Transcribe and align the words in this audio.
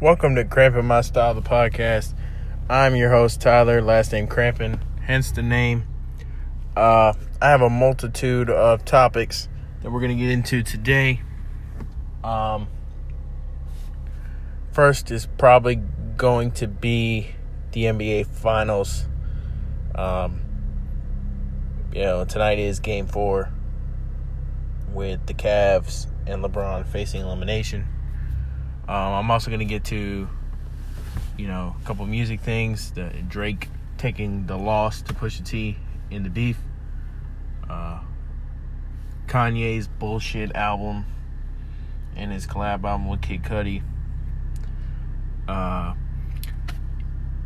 Welcome 0.00 0.34
to 0.36 0.46
Cramping 0.46 0.86
My 0.86 1.02
Style, 1.02 1.34
the 1.34 1.42
podcast. 1.42 2.14
I'm 2.70 2.96
your 2.96 3.10
host, 3.10 3.42
Tyler, 3.42 3.82
last 3.82 4.12
name 4.12 4.28
Cramping, 4.28 4.80
hence 5.02 5.30
the 5.30 5.42
name. 5.42 5.86
Uh, 6.74 7.12
I 7.38 7.50
have 7.50 7.60
a 7.60 7.68
multitude 7.68 8.48
of 8.48 8.86
topics 8.86 9.46
that 9.82 9.90
we're 9.90 10.00
going 10.00 10.16
to 10.16 10.24
get 10.24 10.32
into 10.32 10.62
today. 10.62 11.20
Um, 12.24 12.68
first 14.72 15.10
is 15.10 15.28
probably 15.36 15.82
going 16.16 16.52
to 16.52 16.66
be 16.66 17.32
the 17.72 17.84
NBA 17.84 18.24
Finals. 18.24 19.04
Um, 19.94 20.40
you 21.92 22.04
know, 22.04 22.24
tonight 22.24 22.58
is 22.58 22.80
game 22.80 23.06
four 23.06 23.52
with 24.94 25.26
the 25.26 25.34
Cavs 25.34 26.06
and 26.26 26.42
LeBron 26.42 26.86
facing 26.86 27.20
elimination. 27.20 27.86
Um, 28.90 29.12
I'm 29.12 29.30
also 29.30 29.52
to 29.60 29.64
get 29.64 29.84
to, 29.84 30.28
you 31.38 31.46
know, 31.46 31.76
a 31.80 31.86
couple 31.86 32.04
music 32.06 32.40
things. 32.40 32.90
The 32.90 33.12
Drake 33.28 33.68
taking 33.98 34.46
the 34.46 34.56
loss 34.56 35.00
to 35.02 35.14
Pusha 35.14 35.44
T 35.46 35.78
in 36.10 36.24
the 36.24 36.28
beef. 36.28 36.58
Uh, 37.68 38.00
Kanye's 39.28 39.86
bullshit 39.86 40.56
album 40.56 41.04
and 42.16 42.32
his 42.32 42.48
collab 42.48 42.82
album 42.82 43.06
with 43.06 43.22
Kid 43.22 43.44
Cudi. 43.44 43.84
Uh, 45.46 45.94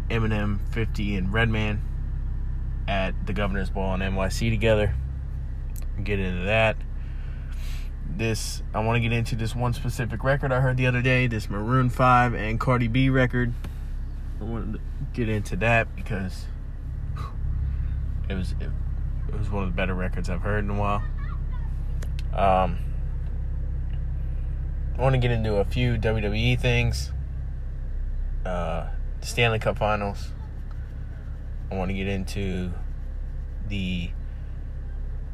Eminem, 0.09 0.61
50, 0.71 1.17
and 1.17 1.31
Redman 1.31 1.83
at 2.89 3.27
the 3.27 3.35
Governor's 3.35 3.69
Ball 3.69 3.97
in 3.97 4.01
NYC 4.01 4.49
together. 4.49 4.95
Get 6.03 6.19
into 6.19 6.47
that 6.47 6.79
this 8.07 8.63
I 8.75 8.81
want 8.81 8.97
to 8.97 9.01
get 9.01 9.13
into 9.13 9.37
this 9.37 9.55
one 9.55 9.73
specific 9.73 10.23
record 10.23 10.53
I 10.53 10.61
heard 10.61 10.77
the 10.77 10.87
other 10.87 11.03
day, 11.03 11.27
this 11.27 11.51
Maroon 11.51 11.91
5 11.91 12.35
and 12.35 12.61
Cardi 12.61 12.89
B 12.89 13.09
record. 13.09 13.53
I 14.41 14.45
wanted 14.45 14.75
to 14.75 14.81
get 15.13 15.29
into 15.29 15.57
that 15.57 15.95
because 15.97 16.47
it 18.29 18.35
was 18.35 18.53
it, 18.61 18.71
it 19.29 19.39
was 19.39 19.51
one 19.51 19.65
of 19.65 19.71
the 19.71 19.77
better 19.77 19.95
records 19.95 20.31
I've 20.31 20.43
heard 20.43 20.65
in 20.65 20.71
a 20.71 20.79
while. 20.79 21.03
Um 22.33 22.79
I 24.97 25.03
want 25.03 25.15
to 25.15 25.19
get 25.19 25.33
into 25.33 25.57
a 25.57 25.65
few 25.65 25.95
WWE 25.95 26.61
things. 26.61 27.13
Uh 28.45 28.89
Stanley 29.23 29.59
Cup 29.59 29.79
Finals. 29.79 30.29
I 31.71 31.77
want 31.77 31.89
to 31.89 31.95
get 31.95 32.07
into 32.07 32.73
the 33.67 34.11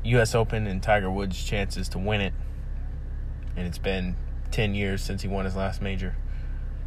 US 0.05 0.35
Open 0.35 0.67
and 0.67 0.83
Tiger 0.83 1.11
Woods' 1.11 1.43
chances 1.45 1.89
to 1.91 1.99
win 1.99 2.21
it 2.21 2.33
and 3.57 3.67
it's 3.67 3.79
been 3.79 4.17
10 4.51 4.75
years 4.75 5.03
since 5.03 5.23
he 5.23 5.29
won 5.29 5.45
his 5.45 5.57
last 5.57 5.81
major. 5.83 6.17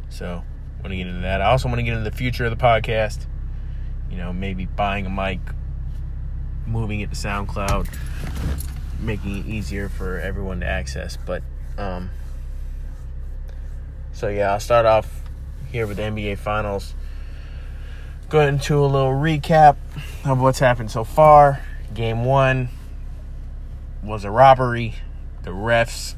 So, 0.08 0.44
I 0.78 0.82
want 0.82 0.92
to 0.92 0.96
get 0.96 1.06
into 1.06 1.22
that. 1.22 1.40
I 1.40 1.46
also 1.46 1.68
want 1.68 1.78
to 1.78 1.82
get 1.82 1.96
into 1.96 2.08
the 2.08 2.16
future 2.16 2.44
of 2.44 2.50
the 2.50 2.62
podcast. 2.62 3.26
You 4.10 4.18
know, 4.18 4.32
maybe 4.32 4.66
buying 4.66 5.06
a 5.06 5.10
mic, 5.10 5.40
moving 6.66 7.00
it 7.00 7.10
to 7.10 7.16
SoundCloud, 7.16 7.88
making 9.00 9.38
it 9.38 9.46
easier 9.46 9.88
for 9.88 10.18
everyone 10.20 10.60
to 10.60 10.66
access. 10.66 11.16
But, 11.16 11.42
um, 11.78 12.10
so 14.12 14.28
yeah, 14.28 14.52
I'll 14.52 14.60
start 14.60 14.86
off 14.86 15.22
here 15.72 15.86
with 15.86 15.96
the 15.96 16.04
NBA 16.04 16.38
Finals. 16.38 16.94
Go 18.28 18.40
into 18.40 18.78
a 18.78 18.86
little 18.86 19.12
recap 19.12 19.76
of 20.24 20.40
what's 20.40 20.60
happened 20.60 20.90
so 20.90 21.02
far. 21.02 21.60
Game 21.92 22.24
one 22.24 22.68
was 24.02 24.24
a 24.24 24.30
robbery. 24.30 24.94
The 25.42 25.50
refs 25.50 26.14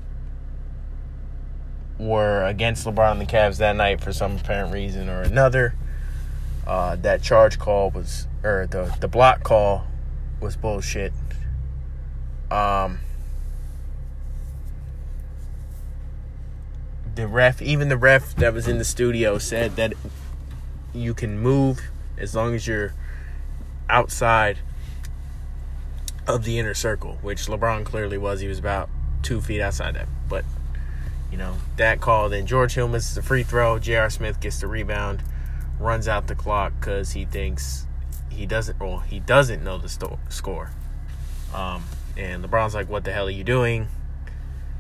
were 1.98 2.44
against 2.44 2.86
LeBron 2.86 3.12
and 3.12 3.20
the 3.20 3.26
Cavs 3.26 3.58
that 3.58 3.76
night 3.76 4.00
for 4.00 4.12
some 4.12 4.36
apparent 4.36 4.72
reason 4.72 5.08
or 5.08 5.22
another. 5.22 5.74
Uh, 6.66 6.96
that 6.96 7.22
charge 7.22 7.58
call 7.58 7.90
was, 7.90 8.26
or 8.42 8.66
the 8.70 8.94
the 9.00 9.06
block 9.08 9.42
call 9.42 9.86
was 10.40 10.56
bullshit. 10.56 11.12
Um, 12.50 12.98
the 17.14 17.26
ref, 17.26 17.62
even 17.62 17.88
the 17.88 17.96
ref 17.96 18.34
that 18.36 18.52
was 18.52 18.66
in 18.68 18.78
the 18.78 18.84
studio, 18.84 19.38
said 19.38 19.76
that 19.76 19.94
you 20.92 21.14
can 21.14 21.38
move 21.38 21.80
as 22.18 22.34
long 22.34 22.54
as 22.54 22.66
you're 22.66 22.94
outside 23.88 24.58
of 26.26 26.44
the 26.44 26.58
inner 26.58 26.74
circle, 26.74 27.18
which 27.22 27.46
LeBron 27.46 27.84
clearly 27.84 28.18
was. 28.18 28.40
He 28.40 28.48
was 28.48 28.58
about 28.58 28.88
two 29.22 29.40
feet 29.40 29.60
outside 29.60 29.94
that, 29.94 30.08
but 30.28 30.44
you 31.30 31.38
know, 31.38 31.56
that 31.76 32.00
call. 32.00 32.28
Then 32.28 32.46
George 32.46 32.74
Hill 32.74 32.88
misses 32.88 33.14
the 33.14 33.22
free 33.22 33.42
throw. 33.42 33.78
J.R. 33.78 34.10
Smith 34.10 34.40
gets 34.40 34.60
the 34.60 34.66
rebound, 34.66 35.22
runs 35.78 36.08
out 36.08 36.26
the 36.26 36.34
clock 36.34 36.72
because 36.78 37.12
he 37.12 37.24
thinks 37.24 37.86
he 38.30 38.46
doesn't, 38.46 38.78
well, 38.78 38.98
he 38.98 39.20
doesn't 39.20 39.62
know 39.62 39.78
the 39.78 39.88
sto- 39.88 40.18
score. 40.28 40.70
Um, 41.54 41.84
and 42.16 42.44
LeBron's 42.44 42.74
like, 42.74 42.88
what 42.88 43.04
the 43.04 43.12
hell 43.12 43.26
are 43.26 43.30
you 43.30 43.44
doing? 43.44 43.88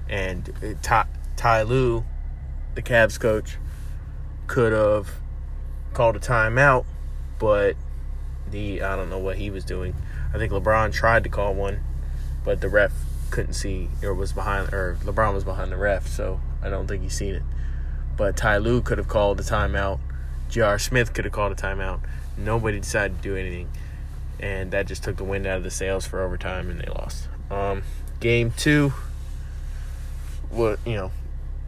And 0.08 0.52
uh, 0.62 0.74
Ty, 0.82 1.06
Ty 1.36 1.62
Lue, 1.62 2.04
the 2.74 2.82
Cavs 2.82 3.18
coach, 3.18 3.56
could 4.46 4.72
have 4.72 5.10
called 5.92 6.16
a 6.16 6.20
timeout, 6.20 6.84
but 7.38 7.76
the, 8.50 8.82
I 8.82 8.94
don't 8.96 9.10
know 9.10 9.18
what 9.18 9.36
he 9.38 9.50
was 9.50 9.64
doing. 9.64 9.94
I 10.32 10.38
think 10.38 10.52
LeBron 10.52 10.92
tried 10.92 11.24
to 11.24 11.30
call 11.30 11.54
one, 11.54 11.80
but 12.44 12.60
the 12.60 12.68
ref 12.68 12.92
couldn't 13.30 13.54
see 13.54 13.88
or 14.02 14.14
was 14.14 14.32
behind 14.32 14.72
or 14.72 14.98
LeBron 15.04 15.34
was 15.34 15.44
behind 15.44 15.72
the 15.72 15.76
ref, 15.76 16.06
so 16.06 16.40
I 16.62 16.70
don't 16.70 16.86
think 16.86 17.02
he's 17.02 17.14
seen 17.14 17.34
it. 17.34 17.42
But 18.16 18.36
Ty 18.36 18.58
Lue 18.58 18.80
could 18.80 18.98
have 18.98 19.08
called 19.08 19.38
a 19.40 19.42
timeout. 19.42 19.98
J.R. 20.48 20.78
Smith 20.78 21.12
could 21.12 21.24
have 21.24 21.32
called 21.32 21.52
a 21.52 21.54
timeout. 21.54 22.00
Nobody 22.38 22.80
decided 22.80 23.18
to 23.18 23.22
do 23.22 23.36
anything. 23.36 23.68
And 24.38 24.70
that 24.72 24.86
just 24.86 25.02
took 25.02 25.16
the 25.16 25.24
wind 25.24 25.46
out 25.46 25.58
of 25.58 25.64
the 25.64 25.70
sails 25.70 26.06
for 26.06 26.22
overtime 26.22 26.70
and 26.70 26.80
they 26.80 26.86
lost. 26.86 27.28
Um, 27.50 27.82
game 28.20 28.52
two 28.56 28.92
what 30.50 30.78
you 30.84 30.94
know, 30.94 31.10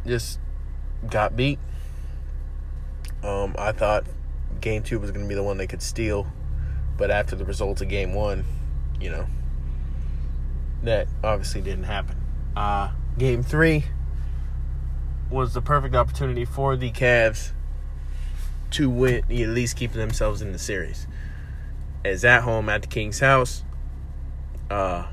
just 0.06 0.38
got 1.08 1.36
beat. 1.36 1.58
Um, 3.22 3.54
I 3.58 3.72
thought 3.72 4.04
game 4.60 4.82
two 4.82 4.98
was 4.98 5.10
gonna 5.10 5.26
be 5.26 5.34
the 5.34 5.42
one 5.42 5.58
they 5.58 5.66
could 5.66 5.82
steal. 5.82 6.26
But 6.96 7.10
after 7.10 7.36
the 7.36 7.44
results 7.44 7.80
of 7.80 7.88
game 7.88 8.12
one, 8.12 8.44
you 9.00 9.10
know, 9.10 9.26
that 10.82 11.08
obviously 11.22 11.60
didn't 11.60 11.84
happen. 11.84 12.16
Uh, 12.56 12.90
game 13.16 13.42
three 13.42 13.84
was 15.30 15.54
the 15.54 15.60
perfect 15.60 15.94
opportunity 15.94 16.44
for 16.44 16.76
the 16.76 16.90
Cavs 16.90 17.52
to 18.70 18.88
win, 18.88 19.22
at 19.24 19.30
least 19.30 19.76
keep 19.76 19.92
themselves 19.92 20.42
in 20.42 20.52
the 20.52 20.58
series. 20.58 21.06
As 22.04 22.24
at 22.24 22.42
home 22.42 22.68
at 22.68 22.82
the 22.82 22.88
King's 22.88 23.20
house, 23.20 23.64
uh, 24.70 25.06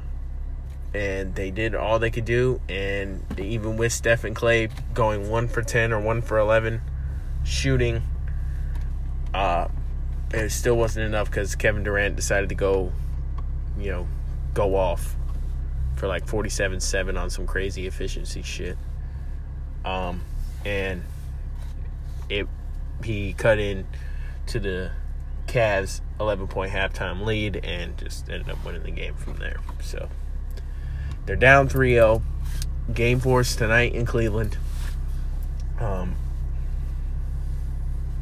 and 0.94 1.36
they 1.36 1.52
did 1.52 1.76
all 1.76 2.00
they 2.00 2.12
could 2.12 2.26
do, 2.26 2.62
and 2.70 3.24
even 3.40 3.76
with 3.76 3.92
Steph 3.92 4.24
and 4.24 4.36
Clay 4.36 4.70
going 4.94 5.30
one 5.30 5.48
for 5.48 5.62
ten 5.62 5.92
or 5.92 6.00
one 6.00 6.22
for 6.22 6.38
eleven, 6.38 6.82
shooting, 7.44 8.02
uh, 9.34 9.68
it 10.32 10.52
still 10.52 10.78
wasn't 10.78 11.06
enough 11.06 11.30
because 11.30 11.56
Kevin 11.56 11.84
Durant 11.84 12.16
decided 12.16 12.50
to 12.50 12.56
go, 12.56 12.94
you 13.78 13.92
know, 13.92 14.08
go 14.54 14.76
off 14.76 15.16
for 15.96 16.08
like 16.08 16.26
47-7 16.26 17.20
on 17.20 17.30
some 17.30 17.48
crazy 17.48 17.88
efficiency 17.88 18.42
shit. 18.42 18.78
Um, 19.84 20.22
and 20.66 21.04
it 22.30 22.48
he 23.04 23.34
cut 23.34 23.60
in 23.60 23.86
to 24.48 24.60
the 24.60 24.92
Cavs 25.48 26.02
11 26.20 26.48
point 26.48 26.72
halftime 26.72 27.26
lead 27.26 27.58
and 27.64 27.98
just 27.98 28.30
ended 28.30 28.50
up 28.50 28.64
winning 28.66 28.84
the 28.84 28.92
game 28.92 29.16
from 29.16 29.38
there. 29.38 29.58
So 29.82 30.10
they're 31.26 31.36
down 31.36 31.70
3-0. 31.70 32.22
Game 32.94 33.20
force 33.20 33.56
tonight 33.56 33.94
in 33.94 34.06
Cleveland. 34.06 34.58
Um, 35.80 36.16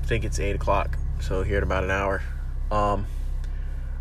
I 0.01 0.05
think 0.05 0.23
it's 0.23 0.39
eight 0.39 0.55
o'clock, 0.55 0.97
so 1.19 1.43
here 1.43 1.57
in 1.57 1.63
about 1.63 1.83
an 1.83 1.91
hour. 1.91 2.21
Um, 2.71 3.05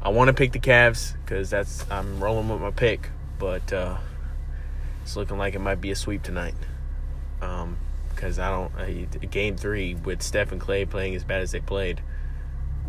I 0.02 0.08
want 0.08 0.28
to 0.28 0.32
pick 0.32 0.52
the 0.52 0.58
Cavs 0.58 1.14
because 1.24 1.50
that's 1.50 1.84
I'm 1.90 2.20
rolling 2.20 2.48
with 2.48 2.60
my 2.60 2.70
pick, 2.70 3.10
but 3.42 3.72
uh, 3.72 3.96
it's 5.02 5.16
looking 5.16 5.36
like 5.36 5.56
it 5.56 5.58
might 5.58 5.80
be 5.80 5.90
a 5.90 5.96
sweep 5.96 6.22
tonight. 6.22 6.54
Because 7.40 8.38
um, 8.38 8.70
I 8.78 8.86
don't, 8.86 9.16
uh, 9.20 9.26
game 9.26 9.56
three 9.56 9.96
with 9.96 10.22
Steph 10.22 10.52
and 10.52 10.60
Clay 10.60 10.84
playing 10.84 11.16
as 11.16 11.24
bad 11.24 11.42
as 11.42 11.50
they 11.50 11.58
played, 11.58 12.00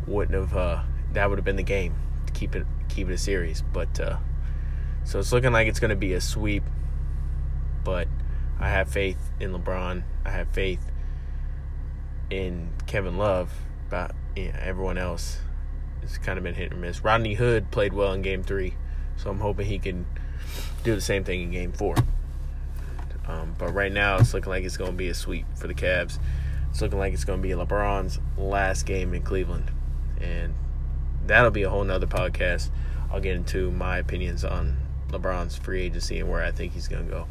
wouldn't 0.06 0.38
have. 0.38 0.56
Uh, 0.56 0.84
that 1.14 1.28
would 1.28 1.40
have 1.40 1.46
been 1.46 1.56
the 1.56 1.64
game 1.64 1.96
to 2.28 2.34
keep 2.34 2.56
it 2.56 2.68
keep 2.88 3.10
it 3.10 3.14
a 3.14 3.18
series. 3.18 3.64
But 3.74 4.00
uh, 4.00 4.18
so 5.06 5.18
it's 5.18 5.34
looking 5.34 5.54
like 5.54 5.68
it's 5.68 5.80
going 5.80 5.90
to 5.90 5.96
be 5.96 6.14
a 6.14 6.22
sweep. 6.22 6.64
But 7.84 8.08
I 8.60 8.70
have 8.70 8.88
faith 8.88 9.32
in 9.40 9.54
LeBron. 9.54 10.04
I 10.24 10.30
have 10.30 10.50
faith 10.50 10.86
in 12.30 12.70
Kevin 12.86 13.18
Love. 13.18 13.52
But 13.90 14.14
yeah, 14.36 14.56
everyone 14.62 15.00
else 15.00 15.40
has 16.02 16.20
kind 16.20 16.38
of 16.38 16.44
been 16.44 16.54
hit 16.54 16.72
or 16.72 16.76
miss. 16.76 17.04
Rodney 17.04 17.34
Hood 17.34 17.72
played 17.72 17.94
well 17.94 18.14
in 18.14 18.22
Game 18.22 18.44
Three, 18.44 18.76
so 19.18 19.32
I'm 19.32 19.40
hoping 19.40 19.66
he 19.66 19.80
can 19.80 20.06
do 20.84 20.96
the 20.96 21.02
same 21.02 21.24
thing 21.24 21.42
in 21.42 21.52
game 21.52 21.72
four. 21.72 21.96
Um, 23.28 23.56
but 23.58 23.74
right 23.74 23.92
now, 23.92 24.18
it's 24.18 24.34
looking 24.34 24.50
like 24.50 24.64
it's 24.64 24.78
going 24.78 24.92
to 24.92 24.98
be 24.98 25.08
a 25.10 25.14
sweep 25.14 25.46
for 25.56 25.68
the 25.68 25.74
Cavs. 25.74 26.20
it's 26.70 26.82
looking 26.82 27.00
like 27.00 27.14
it's 27.14 27.24
going 27.24 27.42
to 27.42 27.48
be 27.48 27.54
LeBron's 27.54 28.20
last 28.38 28.86
game 28.86 29.14
in 29.14 29.22
Cleveland. 29.22 29.72
And 30.20 30.54
that'll 31.26 31.52
be 31.52 31.64
a 31.64 31.70
whole 31.70 31.84
nother 31.84 32.08
podcast. 32.08 32.70
I'll 33.12 33.22
get 33.22 33.36
into 33.36 33.72
my 33.72 33.98
opinions 33.98 34.44
on 34.44 34.78
LeBron's 35.10 35.56
free 35.56 35.84
agency 35.84 36.20
and 36.20 36.30
where 36.30 36.44
I 36.44 36.52
think 36.52 36.74
he's 36.74 36.88
going 36.88 37.06
to 37.06 37.12
go. 37.12 37.28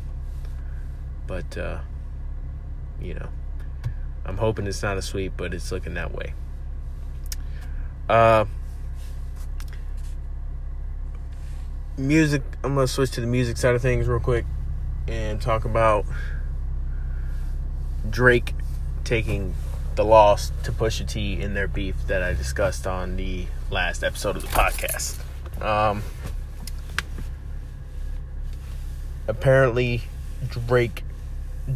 But, 1.26 1.59
uh, 1.59 1.81
you 3.00 3.14
know, 3.14 3.29
I'm 4.25 4.38
hoping 4.38 4.67
it's 4.67 4.82
not 4.82 4.97
a 4.97 5.03
sweep, 5.03 5.35
but 5.37 5.53
it's 5.53 5.70
looking 5.73 5.94
that 5.94 6.12
way. 6.14 6.35
Uh, 8.09 8.44
music, 11.97 12.43
I'm 12.65 12.75
to 12.77 12.87
switch 12.87 13.11
to 13.12 13.21
the 13.21 13.27
music 13.27 13.56
side 13.56 13.75
of 13.75 13.83
things 13.83 14.06
real 14.09 14.21
quick 14.21 14.44
and 15.06 15.41
talk 15.41 15.65
about 15.65 16.05
Drake 18.09 18.55
taking 19.05 19.55
the 19.94 20.05
loss 20.05 20.53
to 20.65 20.73
Pusha 20.73 21.06
T 21.06 21.41
in 21.41 21.55
their 21.55 21.69
beef 21.69 21.97
that 22.06 22.23
I 22.23 22.33
discussed 22.33 22.87
on 22.87 23.17
the 23.17 23.47
last 23.71 24.03
episode 24.03 24.37
of 24.37 24.43
the 24.43 24.49
podcast. 24.49 25.19
Um, 25.62 26.03
apparently, 29.29 30.03
Drake 30.49 31.05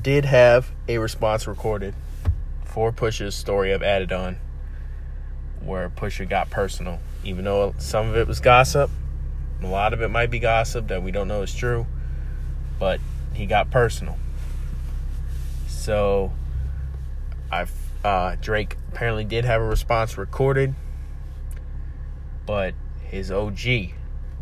did 0.02 0.24
have 0.24 0.70
a 0.88 0.98
response 0.98 1.46
recorded 1.46 1.94
for 2.64 2.90
Pusha's 2.90 3.34
story 3.34 3.72
of 3.72 3.82
Adidon, 3.82 4.36
where 5.60 5.90
Pusha 5.90 6.28
got 6.28 6.50
personal, 6.50 7.00
even 7.24 7.44
though 7.44 7.74
some 7.78 8.08
of 8.08 8.16
it 8.16 8.26
was 8.26 8.40
gossip. 8.40 8.90
A 9.62 9.66
lot 9.66 9.92
of 9.92 10.02
it 10.02 10.08
might 10.08 10.30
be 10.30 10.38
gossip 10.38 10.88
that 10.88 11.02
we 11.02 11.10
don't 11.10 11.28
know 11.28 11.42
is 11.42 11.54
true, 11.54 11.86
but 12.78 13.00
he 13.34 13.46
got 13.46 13.70
personal. 13.70 14.18
So, 15.66 16.32
I 17.50 17.66
uh, 18.04 18.36
Drake 18.40 18.76
apparently 18.92 19.24
did 19.24 19.44
have 19.44 19.60
a 19.60 19.64
response 19.64 20.16
recorded, 20.18 20.74
but 22.44 22.74
his 23.02 23.30
OG, 23.30 23.58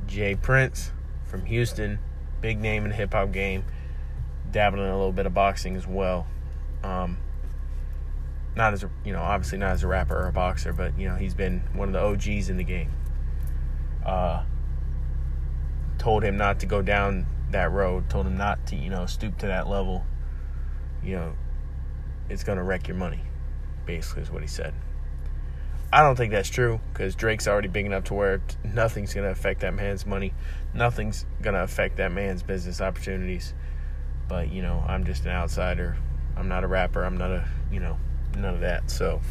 J. 0.06 0.34
Prince 0.40 0.92
from 1.24 1.46
Houston, 1.46 1.98
big 2.40 2.60
name 2.60 2.84
in 2.84 2.90
the 2.90 2.96
hip 2.96 3.12
hop 3.12 3.32
game, 3.32 3.64
dabbling 4.50 4.84
in 4.84 4.90
a 4.90 4.96
little 4.96 5.12
bit 5.12 5.26
of 5.26 5.34
boxing 5.34 5.76
as 5.76 5.86
well. 5.86 6.26
Um, 6.82 7.18
not 8.56 8.72
as 8.72 8.84
a, 8.84 8.90
you 9.04 9.12
know, 9.12 9.22
obviously 9.22 9.58
not 9.58 9.70
as 9.70 9.82
a 9.82 9.86
rapper 9.86 10.16
or 10.16 10.28
a 10.28 10.32
boxer, 10.32 10.72
but 10.72 10.98
you 10.98 11.08
know 11.08 11.16
he's 11.16 11.34
been 11.34 11.60
one 11.72 11.88
of 11.88 11.94
the 11.94 12.00
OGs 12.00 12.48
in 12.50 12.56
the 12.56 12.64
game. 12.64 12.90
Uh, 14.04 14.44
told 16.04 16.22
him 16.22 16.36
not 16.36 16.60
to 16.60 16.66
go 16.66 16.82
down 16.82 17.26
that 17.50 17.72
road. 17.72 18.10
Told 18.10 18.26
him 18.26 18.36
not 18.36 18.66
to 18.66 18.76
you 18.76 18.90
know 18.90 19.06
stoop 19.06 19.38
to 19.38 19.46
that 19.46 19.66
level. 19.68 20.04
You 21.02 21.16
know, 21.16 21.32
it's 22.28 22.44
gonna 22.44 22.62
wreck 22.62 22.86
your 22.88 22.96
money. 22.98 23.20
Basically, 23.86 24.22
is 24.22 24.30
what 24.30 24.42
he 24.42 24.48
said. 24.48 24.74
I 25.90 26.02
don't 26.02 26.14
think 26.14 26.30
that's 26.30 26.50
true 26.50 26.78
because 26.92 27.14
Drake's 27.14 27.48
already 27.48 27.68
big 27.68 27.86
enough 27.86 28.04
to 28.04 28.14
where 28.14 28.42
nothing's 28.62 29.14
gonna 29.14 29.30
affect 29.30 29.60
that 29.60 29.72
man's 29.72 30.04
money. 30.04 30.34
Nothing's 30.74 31.24
gonna 31.40 31.62
affect 31.62 31.96
that 31.96 32.12
man's 32.12 32.42
business 32.42 32.82
opportunities. 32.82 33.54
But 34.28 34.50
you 34.50 34.60
know, 34.60 34.84
I'm 34.86 35.04
just 35.04 35.24
an 35.24 35.30
outsider. 35.30 35.96
I'm 36.36 36.48
not 36.48 36.64
a 36.64 36.66
rapper. 36.66 37.02
I'm 37.02 37.16
not 37.16 37.30
a 37.30 37.48
you 37.72 37.80
know 37.80 37.96
none 38.36 38.52
of 38.52 38.60
that. 38.60 38.90
So 38.90 39.22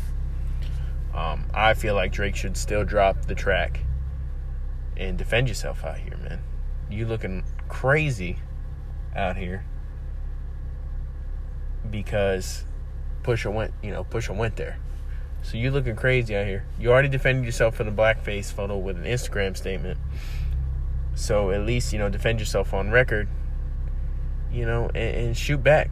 um, 1.14 1.46
I 1.54 1.76
feel 1.76 1.94
like 1.94 2.12
Drake 2.12 2.36
should 2.36 2.58
still 2.58 2.84
drop 2.84 3.26
the 3.26 3.36
track 3.36 3.82
and 4.98 5.20
defend 5.20 5.48
yourself 5.48 5.86
out 5.86 6.00
here, 6.00 6.18
man. 6.18 6.40
You 6.94 7.08
looking 7.08 7.44
crazy 7.68 8.38
out 9.16 9.36
here 9.36 9.66
because 11.90 12.66
Pusha 13.24 13.52
went, 13.52 13.74
you 13.82 13.92
know, 13.92 14.04
Pusha 14.04 14.36
went 14.36 14.58
there. 14.58 14.78
So 15.42 15.58
you 15.58 15.72
looking 15.72 15.96
crazy 15.96 16.36
out 16.36 16.46
here. 16.46 16.66
You 16.80 16.92
already 16.92 17.10
defended 17.10 17.46
yourself 17.46 17.80
in 17.82 17.88
the 17.88 17.92
blackface 17.92 18.52
photo 18.52 18.78
with 18.78 18.98
an 18.98 19.06
Instagram 19.06 19.58
statement. 19.58 19.98
So 21.16 21.50
at 21.50 21.66
least, 21.66 21.94
you 21.94 22.00
know, 22.00 22.10
defend 22.10 22.40
yourself 22.40 22.76
on 22.76 22.92
record, 22.92 23.28
you 24.52 24.66
know, 24.66 24.86
and, 24.90 25.16
and 25.16 25.38
shoot 25.38 25.64
back. 25.64 25.90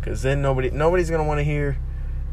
Cause 0.00 0.22
then 0.22 0.42
nobody 0.42 0.70
nobody's 0.70 1.10
gonna 1.10 1.24
want 1.24 1.38
to 1.38 1.44
hear 1.44 1.76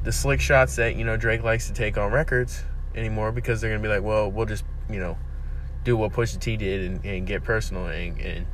the 0.04 0.12
slick 0.12 0.40
shots 0.40 0.75
that, 0.75 0.95
you 0.95 1.04
know, 1.04 1.18
Drake 1.18 1.44
likes 1.44 1.68
to 1.68 1.74
take 1.74 1.98
on 1.98 2.12
records 2.12 2.63
anymore 2.95 3.31
because 3.31 3.60
they're 3.60 3.72
gonna 3.72 3.84
be 3.84 3.90
like, 3.90 4.04
well, 4.04 4.31
we'll 4.31 4.45
just, 4.45 4.63
you 4.90 5.00
know, 5.00 5.18
do 5.84 5.96
what 5.96 6.12
Pusha 6.12 6.40
T 6.40 6.58
did 6.58 6.90
and, 6.90 7.06
and 7.06 7.28
get 7.28 7.44
personal 7.44 7.88
and, 7.88 8.20
and 8.20 8.46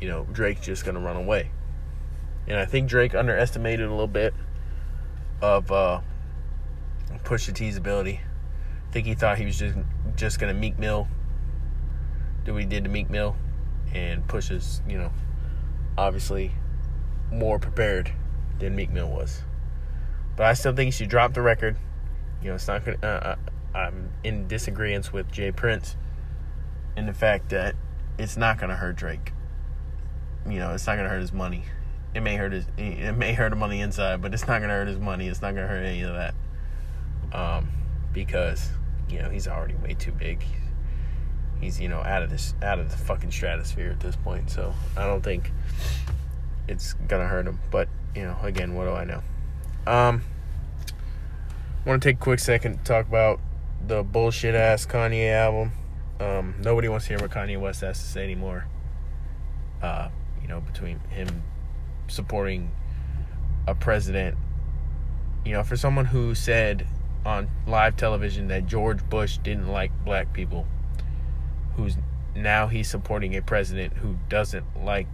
you 0.00 0.08
know, 0.08 0.26
Drake's 0.32 0.60
just 0.60 0.84
gonna 0.84 1.00
run 1.00 1.16
away. 1.16 1.50
And 2.46 2.58
I 2.58 2.64
think 2.64 2.88
Drake 2.88 3.14
underestimated 3.14 3.86
a 3.86 3.90
little 3.90 4.06
bit 4.06 4.34
of 5.40 5.70
uh, 5.72 6.00
Pusha 7.24 7.54
T's 7.54 7.76
ability. 7.76 8.20
I 8.88 8.92
think 8.92 9.06
he 9.06 9.14
thought 9.14 9.38
he 9.38 9.44
was 9.44 9.58
just 9.58 9.76
just 10.14 10.38
gonna 10.38 10.54
Meek 10.54 10.78
Mill 10.78 11.08
do 12.44 12.52
what 12.52 12.62
he 12.62 12.66
did 12.66 12.84
to 12.84 12.90
Meek 12.90 13.10
Mill, 13.10 13.36
and 13.92 14.26
Pusha's 14.28 14.80
you 14.88 14.98
know 14.98 15.10
obviously 15.98 16.52
more 17.32 17.58
prepared 17.58 18.12
than 18.58 18.76
Meek 18.76 18.90
Mill 18.90 19.10
was. 19.10 19.42
But 20.36 20.46
I 20.46 20.52
still 20.54 20.74
think 20.74 20.88
he 20.88 20.90
should 20.92 21.08
drop 21.08 21.34
the 21.34 21.42
record. 21.42 21.76
You 22.42 22.50
know, 22.50 22.54
it's 22.54 22.68
not 22.68 22.84
gonna. 22.84 22.98
Uh, 23.02 23.06
uh 23.06 23.36
I'm 23.74 24.10
in 24.24 24.48
disagreement 24.48 25.12
with 25.12 25.30
J. 25.30 25.52
Prince 25.52 25.96
in 26.96 27.06
the 27.06 27.12
fact 27.12 27.50
that 27.50 27.74
it's 28.18 28.36
not 28.36 28.58
gonna 28.58 28.76
hurt 28.76 28.96
Drake. 28.96 29.32
You 30.48 30.58
know, 30.58 30.72
it's 30.72 30.86
not 30.86 30.96
gonna 30.96 31.08
hurt 31.08 31.20
his 31.20 31.32
money. 31.32 31.64
It 32.14 32.20
may 32.20 32.36
hurt 32.36 32.52
his. 32.52 32.66
It 32.78 33.16
may 33.16 33.34
hurt 33.34 33.52
him 33.52 33.62
on 33.62 33.70
the 33.70 33.80
inside, 33.80 34.22
but 34.22 34.32
it's 34.32 34.46
not 34.46 34.60
gonna 34.60 34.72
hurt 34.72 34.88
his 34.88 34.98
money. 34.98 35.28
It's 35.28 35.42
not 35.42 35.54
gonna 35.54 35.66
hurt 35.66 35.84
any 35.84 36.02
of 36.02 36.14
that. 36.14 36.34
Um, 37.32 37.68
because 38.12 38.70
you 39.08 39.20
know 39.20 39.28
he's 39.28 39.46
already 39.46 39.74
way 39.74 39.94
too 39.94 40.12
big. 40.12 40.42
He's 41.60 41.80
you 41.80 41.88
know 41.88 42.00
out 42.00 42.22
of 42.22 42.30
this 42.30 42.54
out 42.62 42.78
of 42.78 42.90
the 42.90 42.96
fucking 42.96 43.30
stratosphere 43.30 43.90
at 43.90 44.00
this 44.00 44.16
point. 44.16 44.50
So 44.50 44.74
I 44.96 45.06
don't 45.06 45.22
think 45.22 45.52
it's 46.68 46.94
gonna 46.94 47.26
hurt 47.26 47.46
him. 47.46 47.60
But 47.70 47.88
you 48.14 48.22
know, 48.22 48.36
again, 48.42 48.74
what 48.74 48.84
do 48.84 48.92
I 48.92 49.04
know? 49.04 49.22
Um, 49.86 50.22
want 51.84 52.02
to 52.02 52.08
take 52.08 52.16
a 52.16 52.20
quick 52.20 52.40
second 52.40 52.78
to 52.78 52.84
talk 52.84 53.06
about 53.06 53.38
the 53.86 54.02
bullshit 54.02 54.54
ass 54.54 54.86
Kanye 54.86 55.32
album. 55.32 55.72
Um, 56.20 56.54
nobody 56.62 56.88
wants 56.88 57.06
to 57.06 57.12
hear 57.12 57.20
what 57.20 57.30
Kanye 57.30 57.60
West 57.60 57.82
has 57.82 57.98
to 57.98 58.06
say 58.06 58.24
anymore. 58.24 58.66
Uh, 59.82 60.08
you 60.40 60.48
know, 60.48 60.60
between 60.60 61.00
him 61.10 61.42
supporting 62.08 62.70
a 63.66 63.74
president. 63.74 64.36
You 65.44 65.52
know, 65.52 65.62
for 65.62 65.76
someone 65.76 66.06
who 66.06 66.34
said 66.34 66.86
on 67.24 67.48
live 67.66 67.96
television 67.96 68.48
that 68.48 68.66
George 68.66 69.06
Bush 69.08 69.38
didn't 69.38 69.68
like 69.68 69.92
black 70.04 70.32
people, 70.32 70.66
who's 71.76 71.96
now 72.34 72.66
he's 72.66 72.88
supporting 72.88 73.36
a 73.36 73.42
president 73.42 73.94
who 73.94 74.16
doesn't 74.28 74.84
like 74.84 75.06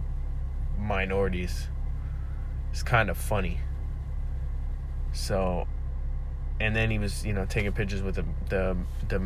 minorities. 0.77 1.67
It's 2.71 2.83
kind 2.83 3.09
of 3.09 3.17
funny. 3.17 3.59
So, 5.11 5.67
and 6.63 6.75
then 6.75 6.89
he 6.89 6.97
was, 6.97 7.25
you 7.25 7.33
know, 7.33 7.45
taking 7.45 7.71
pictures 7.73 8.01
with 8.01 8.15
the 8.15 8.25
the 8.49 8.77
the 9.09 9.19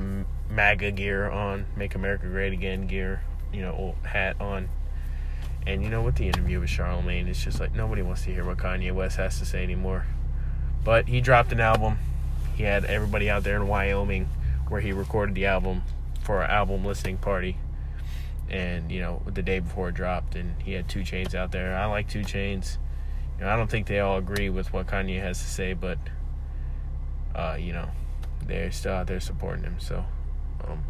MAGA 0.50 0.92
gear 0.92 1.30
on, 1.30 1.66
"Make 1.76 1.94
America 1.96 2.26
Great 2.28 2.52
Again" 2.52 2.88
gear, 2.88 3.22
you 3.54 3.62
know, 3.62 3.96
hat 4.04 4.36
on. 4.42 4.70
And 5.68 5.84
you 5.84 5.90
know, 5.90 6.02
what 6.02 6.16
the 6.16 6.28
interview 6.28 6.60
with 6.60 6.70
Charlemagne, 6.70 7.28
it's 7.28 7.44
just 7.44 7.60
like 7.60 7.76
nobody 7.76 8.02
wants 8.02 8.24
to 8.24 8.34
hear 8.34 8.46
what 8.46 8.58
Kanye 8.58 8.92
West 8.94 9.18
has 9.18 9.38
to 9.40 9.46
say 9.46 9.64
anymore. 9.64 10.06
But 10.84 11.08
he 11.08 11.22
dropped 11.22 11.52
an 11.52 11.60
album. 11.60 11.98
He 12.56 12.64
had 12.64 12.86
everybody 12.86 13.30
out 13.30 13.44
there 13.44 13.58
in 13.58 13.68
Wyoming 13.68 14.30
where 14.70 14.82
he 14.82 14.92
recorded 14.92 15.36
the 15.36 15.46
album 15.46 15.84
for 16.24 16.42
an 16.42 16.50
album 16.50 16.86
listening 16.86 17.18
party. 17.18 17.58
And, 18.50 18.90
you 18.90 19.02
know, 19.02 19.22
the 19.26 19.42
day 19.42 19.60
before 19.60 19.90
it 19.90 19.96
dropped, 19.96 20.36
and 20.36 20.56
he 20.62 20.72
had 20.72 20.88
2 20.88 21.02
Chainz 21.02 21.36
out 21.36 21.52
there. 21.52 21.76
I 21.76 21.86
like 21.86 22.08
2 22.08 22.22
Chainz. 22.22 22.78
You 23.38 23.44
know, 23.44 23.50
I 23.52 23.58
don't 23.58 23.70
think 23.70 23.88
they 23.88 24.00
all 24.00 24.18
agree 24.18 24.50
with 24.50 24.72
what 24.72 24.88
Kanye 24.88 25.20
has 25.20 25.40
to 25.40 25.46
say, 25.46 25.74
but, 25.74 25.98
uh, 27.38 27.56
you 27.60 27.72
know, 27.72 27.90
they're 28.46 28.72
still 28.72 28.94
out 28.94 29.08
there 29.08 29.20
supporting 29.20 29.64
him. 29.64 29.76
So, 29.80 30.04
um, 30.68 30.84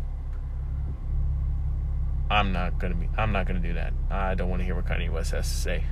I'm 2.29 2.51
not 2.51 2.79
gonna 2.79 2.95
be. 2.95 3.09
I'm 3.17 3.31
not 3.31 3.45
gonna 3.45 3.59
do 3.59 3.73
that. 3.73 3.93
I 4.09 4.33
don't 4.35 4.49
want 4.49 4.61
to 4.61 4.65
hear 4.65 4.75
what 4.75 4.85
Kanye 4.85 5.11
West 5.11 5.31
has 5.31 5.47
to 5.47 5.55
say. 5.55 5.83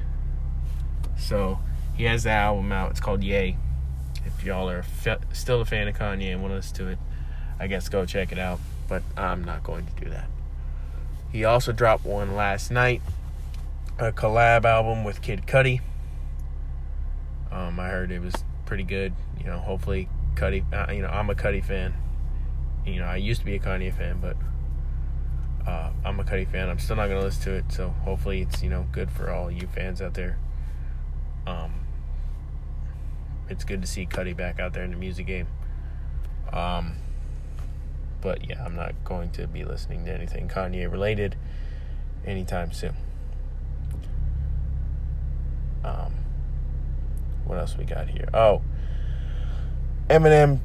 So 1.17 1.59
he 1.95 2.05
has 2.05 2.23
the 2.23 2.31
album 2.31 2.71
out. 2.71 2.91
It's 2.91 2.99
called 2.99 3.23
Ye. 3.23 3.57
If 4.25 4.43
y'all 4.43 4.69
are 4.69 4.83
fe- 4.83 5.17
still 5.33 5.61
a 5.61 5.65
fan 5.65 5.87
of 5.87 5.95
Kanye 5.95 6.31
and 6.31 6.41
want 6.41 6.51
to 6.51 6.55
listen 6.57 6.75
to 6.77 6.87
it, 6.87 6.99
I 7.59 7.67
guess 7.67 7.89
go 7.89 8.05
check 8.05 8.31
it 8.31 8.39
out. 8.39 8.59
But 8.87 9.03
I'm 9.15 9.43
not 9.43 9.63
going 9.63 9.85
to 9.85 10.03
do 10.03 10.09
that. 10.09 10.27
He 11.31 11.43
also 11.43 11.71
dropped 11.71 12.05
one 12.05 12.35
last 12.35 12.71
night, 12.71 13.01
a 13.97 14.11
collab 14.11 14.65
album 14.65 15.03
with 15.03 15.21
Kid 15.21 15.45
Cudi. 15.45 15.81
Um, 17.51 17.79
I 17.79 17.89
heard 17.89 18.11
it 18.11 18.21
was 18.21 18.33
pretty 18.65 18.83
good. 18.83 19.13
You 19.39 19.45
know, 19.45 19.59
hopefully 19.59 20.09
Cudi. 20.35 20.63
Uh, 20.73 20.91
you 20.91 21.01
know, 21.01 21.07
I'm 21.07 21.29
a 21.29 21.35
Cudi 21.35 21.63
fan. 21.63 21.93
You 22.85 22.99
know, 22.99 23.05
I 23.05 23.15
used 23.15 23.39
to 23.39 23.45
be 23.45 23.55
a 23.55 23.59
Kanye 23.59 23.95
fan, 23.95 24.19
but 24.21 24.37
uh, 25.67 25.91
I'm 26.03 26.19
a 26.19 26.23
Cudi 26.23 26.49
fan. 26.49 26.69
I'm 26.69 26.79
still 26.79 26.95
not 26.95 27.07
gonna 27.07 27.21
listen 27.21 27.43
to 27.43 27.53
it, 27.53 27.65
so 27.69 27.89
hopefully 27.89 28.41
it's 28.41 28.61
you 28.61 28.69
know 28.69 28.85
good 28.91 29.11
for 29.11 29.31
all 29.31 29.49
you 29.49 29.67
fans 29.67 30.01
out 30.01 30.13
there. 30.13 30.37
Um, 31.47 31.85
it's 33.49 33.63
good 33.63 33.81
to 33.81 33.87
see 33.87 34.05
Cudi 34.05 34.35
back 34.35 34.59
out 34.59 34.73
there 34.73 34.83
in 34.83 34.91
the 34.91 34.97
music 34.97 35.25
game. 35.25 35.47
Um, 36.51 36.97
but 38.21 38.47
yeah, 38.49 38.63
I'm 38.63 38.75
not 38.75 38.93
going 39.03 39.31
to 39.31 39.47
be 39.47 39.63
listening 39.63 40.05
to 40.05 40.13
anything 40.13 40.47
Kanye 40.47 40.91
related 40.91 41.35
anytime 42.25 42.71
soon. 42.71 42.95
Um, 45.83 46.13
what 47.45 47.59
else 47.59 47.77
we 47.77 47.85
got 47.85 48.07
here? 48.09 48.27
Oh, 48.33 48.61
Eminem, 50.09 50.59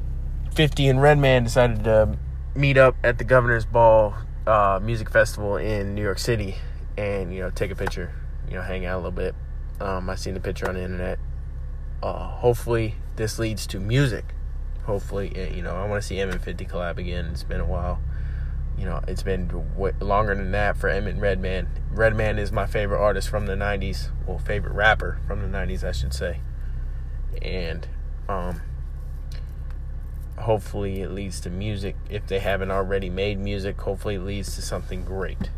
50, 0.53 0.87
and 0.87 1.01
Redman 1.01 1.43
decided 1.43 1.83
to 1.85 2.17
meet 2.53 2.77
up 2.77 2.95
at 3.03 3.17
the 3.17 3.23
Governor's 3.23 3.65
Ball 3.65 4.13
uh, 4.45 4.79
Music 4.81 5.09
Festival 5.09 5.57
in 5.57 5.95
New 5.95 6.01
York 6.03 6.19
City 6.19 6.55
and, 6.95 7.33
you 7.33 7.41
know, 7.41 7.49
take 7.49 7.71
a 7.71 7.75
picture, 7.75 8.13
you 8.47 8.53
know, 8.53 8.61
hang 8.61 8.85
out 8.85 8.95
a 8.95 8.97
little 8.97 9.11
bit. 9.11 9.33
Um, 9.79 10.09
I 10.11 10.15
seen 10.15 10.35
the 10.35 10.39
picture 10.39 10.69
on 10.69 10.75
the 10.75 10.83
internet. 10.83 11.17
Uh, 12.03 12.27
hopefully, 12.27 12.95
this 13.15 13.39
leads 13.39 13.65
to 13.67 13.79
music. 13.79 14.25
Hopefully, 14.83 15.31
eh, 15.35 15.49
you 15.55 15.63
know, 15.63 15.75
I 15.75 15.87
want 15.87 16.01
to 16.01 16.07
see 16.07 16.19
M 16.19 16.29
and 16.29 16.41
50 16.41 16.65
collab 16.65 16.97
again. 16.97 17.25
It's 17.31 17.43
been 17.43 17.61
a 17.61 17.65
while. 17.65 17.99
You 18.77 18.85
know, 18.85 19.01
it's 19.07 19.23
been 19.23 19.49
longer 19.99 20.35
than 20.35 20.51
that 20.51 20.77
for 20.77 20.87
M 20.87 21.07
and 21.07 21.19
Redman. 21.19 21.67
Redman 21.91 22.37
is 22.37 22.51
my 22.51 22.67
favorite 22.67 22.99
artist 22.99 23.27
from 23.29 23.47
the 23.47 23.55
90s. 23.55 24.09
Well, 24.27 24.37
favorite 24.37 24.73
rapper 24.73 25.19
from 25.25 25.41
the 25.41 25.57
90s, 25.57 25.83
I 25.83 25.91
should 25.91 26.13
say. 26.13 26.41
And, 27.41 27.87
um, 28.29 28.61
hopefully 30.41 31.01
it 31.01 31.11
leads 31.11 31.39
to 31.41 31.49
music. 31.49 31.95
If 32.09 32.27
they 32.27 32.39
haven't 32.39 32.71
already 32.71 33.09
made 33.09 33.39
music, 33.39 33.79
hopefully 33.79 34.15
it 34.15 34.21
leads 34.21 34.55
to 34.55 34.61
something 34.61 35.03
great. 35.03 35.49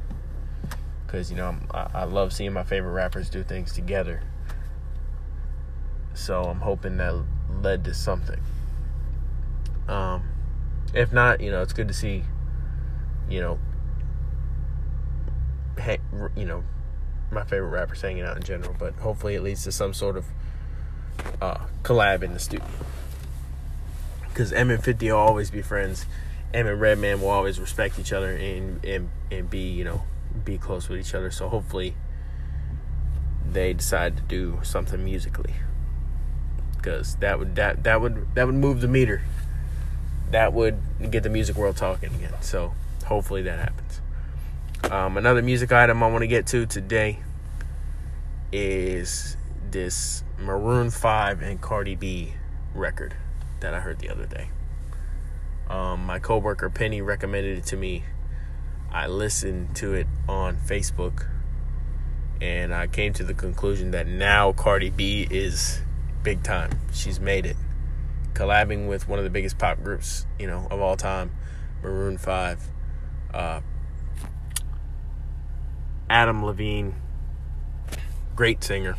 Because, 1.06 1.32
you 1.32 1.38
know, 1.38 1.56
I, 1.72 1.88
I 1.94 2.04
love 2.04 2.34
seeing 2.34 2.54
my 2.54 2.64
favorite 2.64 2.92
rappers 2.92 3.30
do 3.30 3.44
things 3.44 3.74
together. 3.74 4.22
So 6.14 6.44
I'm 6.44 6.62
hoping 6.62 6.98
that 6.98 7.16
led 7.62 7.84
to 7.86 7.94
something. 7.94 8.40
Um, 9.88 10.30
if 10.94 11.12
not, 11.12 11.42
you 11.42 11.52
know, 11.52 11.62
it's 11.62 11.74
good 11.74 11.88
to 11.88 11.94
see, 11.94 12.24
you 13.30 13.42
know, 13.42 13.60
hey, 15.78 16.00
you 16.36 16.46
know, 16.46 16.64
my 17.32 17.44
favorite 17.44 17.70
rappers 17.70 18.02
hanging 18.02 18.24
out 18.24 18.38
in 18.38 18.44
general. 18.44 18.76
But 18.78 18.94
hopefully, 18.96 19.36
it 19.36 19.42
leads 19.42 19.64
to 19.64 19.72
some 19.72 19.94
sort 19.94 20.18
of 20.18 20.26
uh, 21.42 21.66
collab 21.84 22.22
in 22.24 22.34
the 22.34 22.40
studio 22.40 22.68
because 24.34 24.52
M 24.52 24.70
and 24.72 24.84
Fifty 24.84 25.12
will 25.12 25.18
always 25.20 25.52
be 25.52 25.62
friends. 25.62 26.06
M 26.54 26.68
and 26.68 26.80
Redman 26.80 27.22
will 27.22 27.30
always 27.30 27.60
respect 27.60 28.00
each 28.00 28.12
other 28.12 28.32
and 28.32 28.84
and 28.84 29.10
and 29.32 29.50
be 29.50 29.70
you 29.70 29.84
know 29.84 30.04
be 30.44 30.58
close 30.58 30.90
with 30.90 31.00
each 31.00 31.14
other. 31.14 31.32
So 31.32 31.48
hopefully 31.50 31.96
they 33.50 33.74
decide 33.74 34.18
to 34.18 34.24
do 34.24 34.60
something 34.64 35.04
musically 35.04 35.54
because 36.78 37.16
that 37.18 37.40
would 37.40 37.56
that 37.56 37.84
that 37.84 38.02
would 38.02 38.36
that 38.36 38.46
would 38.46 38.56
move 38.56 38.82
the 38.82 38.88
meter. 38.88 39.22
That 40.32 40.52
would 40.54 40.80
get 41.12 41.22
the 41.22 41.30
music 41.30 41.56
world 41.56 41.78
talking 41.78 42.14
again. 42.16 42.34
So 42.42 42.74
hopefully 43.06 43.44
that 43.44 43.60
happens. 43.60 44.02
Um, 44.92 45.16
another 45.16 45.44
music 45.44 45.72
item 45.72 46.02
I 46.02 46.10
want 46.10 46.24
to 46.24 46.28
get 46.28 46.48
to 46.48 46.66
today 46.66 47.20
is 48.52 49.38
this 49.70 50.24
Maroon 50.40 50.90
Five 50.90 51.42
and 51.42 51.62
Cardi 51.62 51.96
B 51.96 52.34
record 52.74 53.16
that 53.64 53.74
I 53.74 53.80
heard 53.80 54.00
the 54.00 54.10
other 54.10 54.26
day. 54.26 54.50
Um, 55.70 56.06
my 56.06 56.20
coworker 56.20 56.70
Penny 56.70 57.02
recommended 57.02 57.58
it 57.58 57.66
to 57.68 57.78
me. 57.78 58.04
I 58.92 59.08
listened 59.08 59.76
to 59.78 59.94
it 59.94 60.06
on 60.28 60.58
Facebook, 60.58 61.28
and 62.42 62.74
I 62.74 62.88
came 62.88 63.14
to 63.14 63.24
the 63.24 63.34
conclusion 63.34 63.92
that 63.92 64.06
now 64.06 64.52
Cardi 64.52 64.90
B 64.90 65.26
is 65.32 65.82
big 66.22 66.44
time. 66.44 66.80
She's 66.94 67.20
made 67.20 67.46
it, 67.46 67.56
collabing 68.34 68.88
with 68.88 69.08
one 69.08 69.18
of 69.18 69.24
the 69.24 69.32
biggest 69.32 69.58
pop 69.58 69.82
groups, 69.82 70.28
you 70.38 70.46
know, 70.46 70.68
of 70.70 70.82
all 70.82 70.98
time, 70.98 71.32
Maroon 71.82 72.18
Five. 72.18 72.60
Uh, 73.34 73.62
Adam 76.10 76.46
Levine, 76.46 76.94
great 78.36 78.64
singer. 78.64 78.96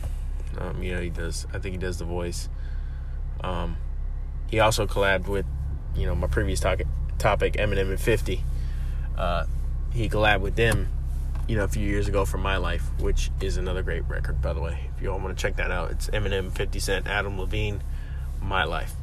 Um, 0.59 0.83
you 0.83 0.95
know, 0.95 1.01
he 1.01 1.11
does. 1.11 1.47
I 1.53 1.59
think 1.59 1.75
he 1.75 1.79
does 1.79 1.99
the 1.99 2.05
voice. 2.05 2.49
Um, 3.43 3.77
he 4.49 4.61
also 4.61 4.87
collabed 4.87 5.29
with, 5.29 5.47
you 5.97 6.07
know, 6.07 6.15
my 6.15 6.27
previous 6.27 6.61
topic, 6.61 6.87
topic 7.19 7.55
Eminem 7.55 7.91
and 7.91 8.01
50. 8.01 8.43
Uh, 9.17 9.47
he 9.93 10.09
collabed 10.09 10.41
with 10.41 10.57
them, 10.57 10.89
you 11.49 11.57
know, 11.57 11.65
a 11.65 11.69
few 11.69 11.87
years 11.87 12.09
ago 12.09 12.25
for 12.25 12.39
My 12.39 12.57
Life, 12.57 12.83
which 12.99 13.31
is 13.41 13.57
another 13.57 13.83
great 13.83 14.07
record, 14.09 14.41
by 14.43 14.53
the 14.53 14.61
way. 14.61 14.91
If 14.97 15.03
you 15.03 15.11
all 15.11 15.19
want 15.19 15.37
to 15.37 15.41
check 15.41 15.57
that 15.57 15.71
out, 15.71 15.91
it's 15.91 16.09
Eminem, 16.09 16.53
50 16.53 16.79
Cent, 16.79 17.07
Adam 17.07 17.39
Levine, 17.39 17.83
My 18.41 18.65
Life. 18.65 18.95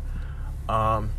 Um, 0.68 1.12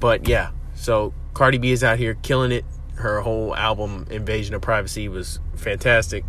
but 0.00 0.28
yeah, 0.28 0.50
so 0.74 1.12
Cardi 1.34 1.58
B 1.58 1.72
is 1.72 1.84
out 1.84 1.98
here 1.98 2.14
killing 2.14 2.52
it. 2.52 2.64
Her 2.96 3.20
whole 3.20 3.54
album, 3.56 4.06
Invasion 4.10 4.54
of 4.54 4.62
Privacy, 4.62 5.08
was 5.08 5.40
fantastic. 5.56 6.24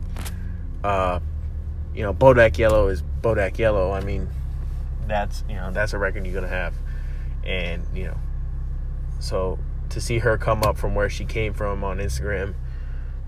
Uh, 0.83 1.19
you 1.93 2.03
know, 2.03 2.13
Bodak 2.13 2.57
Yellow 2.57 2.87
is 2.87 3.03
Bodak 3.21 3.57
Yellow. 3.57 3.91
I 3.91 4.01
mean, 4.01 4.29
that's 5.07 5.43
you 5.49 5.55
know 5.55 5.71
that's 5.71 5.93
a 5.93 5.97
record 5.97 6.25
you're 6.25 6.33
gonna 6.33 6.47
have 6.47 6.73
and 7.45 7.85
you 7.93 8.05
know 8.05 8.17
so 9.19 9.59
to 9.89 10.01
see 10.01 10.19
her 10.19 10.37
come 10.37 10.63
up 10.63 10.77
from 10.77 10.95
where 10.95 11.09
she 11.09 11.25
came 11.25 11.53
from 11.53 11.83
on 11.83 11.97
Instagram 11.97 12.53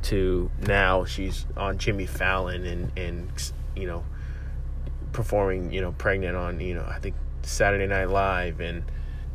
to 0.01 0.50
now 0.62 1.05
she's 1.05 1.45
on 1.57 1.77
Jimmy 1.77 2.05
Fallon 2.05 2.65
and 2.65 2.91
and 2.98 3.51
you 3.75 3.88
know 3.88 4.03
performing 5.12 5.72
you 5.72 5.81
know 5.81 5.91
pregnant 5.93 6.36
on 6.36 6.60
you 6.60 6.74
know 6.74 6.86
I 6.88 7.00
think 7.00 7.15
Saturday 7.43 7.88
Night 7.88 8.10
Live. 8.10 8.60
And 8.60 8.84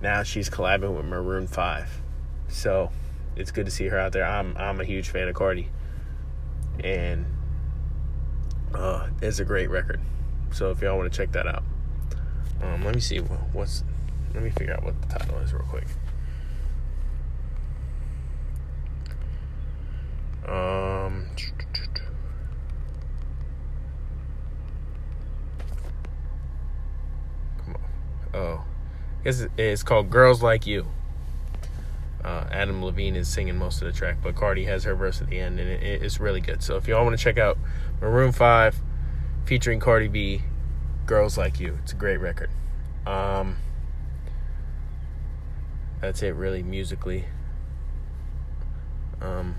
now 0.02 0.22
she's 0.22 0.48
collabing 0.50 0.96
with 0.96 1.04
Maroon 1.04 1.46
5 1.46 2.02
so 2.48 2.90
it's 3.36 3.50
good 3.50 3.66
to 3.66 3.70
see 3.70 3.86
her 3.86 3.98
out 3.98 4.12
there. 4.12 4.24
I'm 4.24 4.56
I'm 4.56 4.80
a 4.80 4.84
huge 4.84 5.08
fan 5.08 5.28
of 5.28 5.34
Cardi. 5.34 5.68
And 6.82 7.26
uh, 8.74 9.08
it's 9.20 9.40
a 9.40 9.44
great 9.44 9.70
record. 9.70 10.00
So 10.52 10.70
if 10.70 10.80
y'all 10.80 10.96
want 10.96 11.12
to 11.12 11.16
check 11.16 11.32
that 11.32 11.46
out 11.46 11.62
um, 12.62 12.84
let 12.84 12.94
me 12.94 13.00
see 13.00 13.18
what's 13.18 13.84
let 14.34 14.42
me 14.42 14.50
figure 14.50 14.74
out 14.74 14.84
what 14.84 15.00
the 15.02 15.08
title 15.08 15.38
is 15.38 15.52
real 15.52 15.64
quick. 15.64 15.86
Um. 20.46 21.26
Come 27.58 27.74
on. 27.74 27.80
Oh. 28.34 28.64
I 29.20 29.24
guess 29.24 29.46
it's 29.58 29.82
called 29.82 30.10
Girls 30.10 30.42
Like 30.42 30.66
You. 30.66 30.86
Uh, 32.24 32.46
Adam 32.50 32.84
Levine 32.84 33.16
is 33.16 33.28
singing 33.28 33.56
most 33.56 33.80
of 33.80 33.86
the 33.86 33.92
track, 33.92 34.16
but 34.22 34.34
Cardi 34.34 34.64
has 34.64 34.84
her 34.84 34.94
verse 34.94 35.20
at 35.20 35.28
the 35.28 35.38
end, 35.38 35.58
and 35.58 35.68
it, 35.70 36.02
it's 36.02 36.20
really 36.20 36.40
good. 36.40 36.62
So 36.62 36.76
if 36.76 36.86
y'all 36.86 37.04
want 37.04 37.16
to 37.16 37.22
check 37.22 37.38
out 37.38 37.58
Maroon 38.00 38.32
5 38.32 38.80
featuring 39.44 39.80
Cardi 39.80 40.08
B, 40.08 40.42
Girls 41.06 41.38
Like 41.38 41.60
You, 41.60 41.78
it's 41.82 41.92
a 41.92 41.96
great 41.96 42.18
record. 42.18 42.50
Um, 43.06 43.56
that's 46.00 46.22
it 46.22 46.34
really 46.34 46.62
musically. 46.62 47.26
Um, 49.20 49.56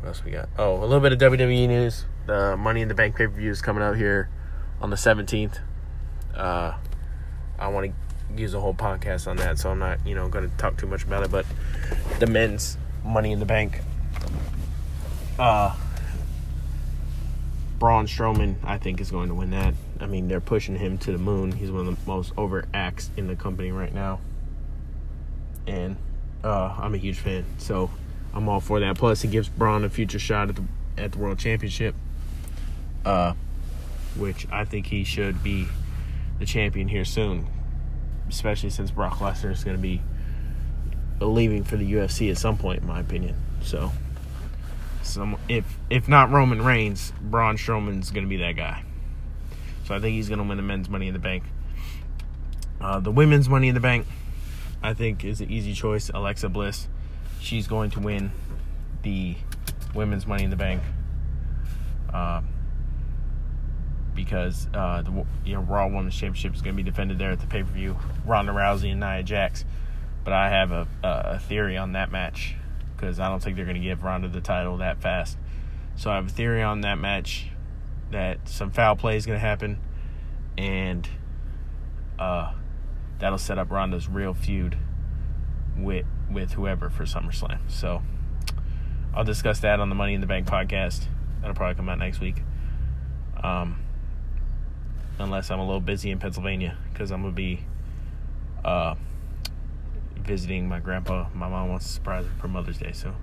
what 0.00 0.08
else 0.08 0.24
we 0.24 0.32
got? 0.32 0.48
Oh, 0.58 0.78
a 0.78 0.84
little 0.84 1.00
bit 1.00 1.12
of 1.12 1.18
WWE 1.18 1.68
news. 1.68 2.04
The 2.26 2.56
Money 2.56 2.80
in 2.80 2.88
the 2.88 2.94
Bank 2.94 3.14
pay 3.14 3.26
per 3.26 3.32
view 3.32 3.50
is 3.50 3.62
coming 3.62 3.82
out 3.82 3.96
here 3.96 4.28
on 4.80 4.90
the 4.90 4.96
17th. 4.96 5.60
Uh, 6.34 6.74
I 7.58 7.68
want 7.68 7.92
to 7.92 8.40
use 8.40 8.54
a 8.54 8.60
whole 8.60 8.74
podcast 8.74 9.28
on 9.28 9.36
that, 9.36 9.58
so 9.58 9.70
I'm 9.70 9.78
not, 9.78 10.04
you 10.04 10.14
know, 10.14 10.28
going 10.28 10.50
to 10.50 10.56
talk 10.56 10.76
too 10.76 10.86
much 10.86 11.04
about 11.04 11.22
it. 11.22 11.30
But 11.30 11.46
the 12.18 12.26
men's 12.26 12.76
Money 13.04 13.30
in 13.30 13.38
the 13.38 13.46
Bank. 13.46 13.80
Uh, 15.38 15.76
Braun 17.78 18.06
Strowman, 18.06 18.56
I 18.64 18.78
think, 18.78 19.00
is 19.00 19.10
going 19.10 19.28
to 19.28 19.34
win 19.34 19.50
that. 19.50 19.74
I 20.00 20.06
mean, 20.06 20.28
they're 20.28 20.40
pushing 20.40 20.76
him 20.76 20.98
to 20.98 21.12
the 21.12 21.18
moon. 21.18 21.52
He's 21.52 21.70
one 21.70 21.86
of 21.86 22.04
the 22.04 22.10
most 22.10 22.32
over 22.36 22.66
acts 22.74 23.10
in 23.16 23.28
the 23.28 23.36
company 23.36 23.70
right 23.70 23.94
now 23.94 24.18
and 25.66 25.96
uh, 26.44 26.76
I'm 26.78 26.94
a 26.94 26.98
huge 26.98 27.18
fan. 27.18 27.44
So 27.58 27.90
I'm 28.34 28.48
all 28.48 28.60
for 28.60 28.80
that. 28.80 28.96
Plus, 28.96 29.24
it 29.24 29.30
gives 29.30 29.48
Braun 29.48 29.84
a 29.84 29.90
future 29.90 30.18
shot 30.18 30.48
at 30.48 30.56
the 30.56 30.64
at 30.98 31.12
the 31.12 31.18
World 31.18 31.38
Championship, 31.38 31.94
uh, 33.04 33.34
which 34.16 34.46
I 34.50 34.64
think 34.64 34.86
he 34.86 35.04
should 35.04 35.42
be 35.42 35.66
the 36.38 36.46
champion 36.46 36.88
here 36.88 37.04
soon, 37.04 37.46
especially 38.28 38.70
since 38.70 38.90
Brock 38.90 39.18
Lesnar 39.18 39.52
is 39.52 39.64
going 39.64 39.76
to 39.76 39.82
be 39.82 40.02
leaving 41.20 41.64
for 41.64 41.76
the 41.76 41.90
UFC 41.90 42.30
at 42.30 42.38
some 42.38 42.56
point, 42.58 42.82
in 42.82 42.86
my 42.86 43.00
opinion. 43.00 43.36
So, 43.62 43.92
some 45.02 45.36
if 45.48 45.64
if 45.90 46.08
not 46.08 46.30
Roman 46.30 46.62
Reigns, 46.62 47.12
Braun 47.20 47.56
Strowman's 47.56 48.10
going 48.10 48.24
to 48.24 48.30
be 48.30 48.38
that 48.38 48.52
guy. 48.52 48.82
So 49.84 49.94
I 49.94 50.00
think 50.00 50.14
he's 50.14 50.28
going 50.28 50.38
to 50.38 50.44
win 50.44 50.56
the 50.56 50.64
men's 50.64 50.88
Money 50.88 51.06
in 51.06 51.14
the 51.14 51.20
Bank. 51.20 51.44
Uh, 52.80 52.98
the 52.98 53.12
women's 53.12 53.48
Money 53.48 53.68
in 53.68 53.74
the 53.74 53.80
Bank. 53.80 54.06
I 54.86 54.94
think 54.94 55.24
is 55.24 55.40
an 55.40 55.50
easy 55.50 55.72
choice. 55.72 56.10
Alexa 56.14 56.48
Bliss, 56.48 56.86
she's 57.40 57.66
going 57.66 57.90
to 57.90 58.00
win 58.00 58.30
the 59.02 59.34
women's 59.94 60.26
Money 60.26 60.44
in 60.44 60.50
the 60.50 60.56
Bank. 60.56 60.80
Uh, 62.12 62.42
because 64.14 64.68
uh, 64.72 65.02
the 65.02 65.26
you 65.44 65.54
know 65.54 65.60
Raw 65.60 65.88
Women's 65.88 66.14
Championship 66.14 66.54
is 66.54 66.62
going 66.62 66.76
to 66.76 66.82
be 66.82 66.88
defended 66.88 67.18
there 67.18 67.32
at 67.32 67.40
the 67.40 67.48
pay 67.48 67.64
per 67.64 67.70
view. 67.70 67.98
Ronda 68.24 68.52
Rousey 68.52 68.92
and 68.92 69.00
Nia 69.00 69.24
Jax, 69.24 69.64
but 70.22 70.32
I 70.32 70.50
have 70.50 70.70
a 70.70 70.86
a 71.02 71.38
theory 71.40 71.76
on 71.76 71.92
that 71.92 72.12
match 72.12 72.54
because 72.96 73.18
I 73.18 73.28
don't 73.28 73.42
think 73.42 73.56
they're 73.56 73.66
going 73.66 73.80
to 73.80 73.82
give 73.82 74.04
Ronda 74.04 74.28
the 74.28 74.40
title 74.40 74.76
that 74.78 75.02
fast. 75.02 75.36
So 75.96 76.10
I 76.10 76.14
have 76.14 76.28
a 76.28 76.30
theory 76.30 76.62
on 76.62 76.82
that 76.82 76.98
match 76.98 77.48
that 78.12 78.48
some 78.48 78.70
foul 78.70 78.94
play 78.94 79.16
is 79.16 79.26
going 79.26 79.36
to 79.36 79.46
happen, 79.46 79.78
and 80.56 81.08
uh, 82.20 82.52
that'll 83.18 83.38
set 83.38 83.58
up 83.58 83.70
Ronda's 83.70 84.08
real 84.08 84.34
feud 84.34 84.76
with 85.76 86.06
with 86.30 86.52
whoever 86.52 86.90
for 86.90 87.04
SummerSlam. 87.04 87.60
So 87.68 88.02
I'll 89.14 89.24
discuss 89.24 89.60
that 89.60 89.80
on 89.80 89.88
the 89.88 89.94
Money 89.94 90.14
in 90.14 90.20
the 90.20 90.26
Bank 90.26 90.46
podcast. 90.46 91.06
That'll 91.40 91.54
probably 91.54 91.76
come 91.76 91.88
out 91.88 91.98
next 91.98 92.20
week. 92.20 92.42
Um, 93.42 93.78
unless 95.18 95.50
I'm 95.50 95.58
a 95.58 95.64
little 95.64 95.80
busy 95.80 96.10
in 96.10 96.18
Pennsylvania 96.18 96.76
because 96.92 97.10
I'm 97.10 97.22
gonna 97.22 97.32
be 97.32 97.60
uh, 98.64 98.94
visiting 100.16 100.68
my 100.68 100.80
grandpa. 100.80 101.28
My 101.34 101.48
mom 101.48 101.68
wants 101.68 101.86
to 101.86 101.92
surprise 101.92 102.24
him 102.24 102.36
for 102.38 102.48
Mother's 102.48 102.78
Day, 102.78 102.92
so 102.92 103.14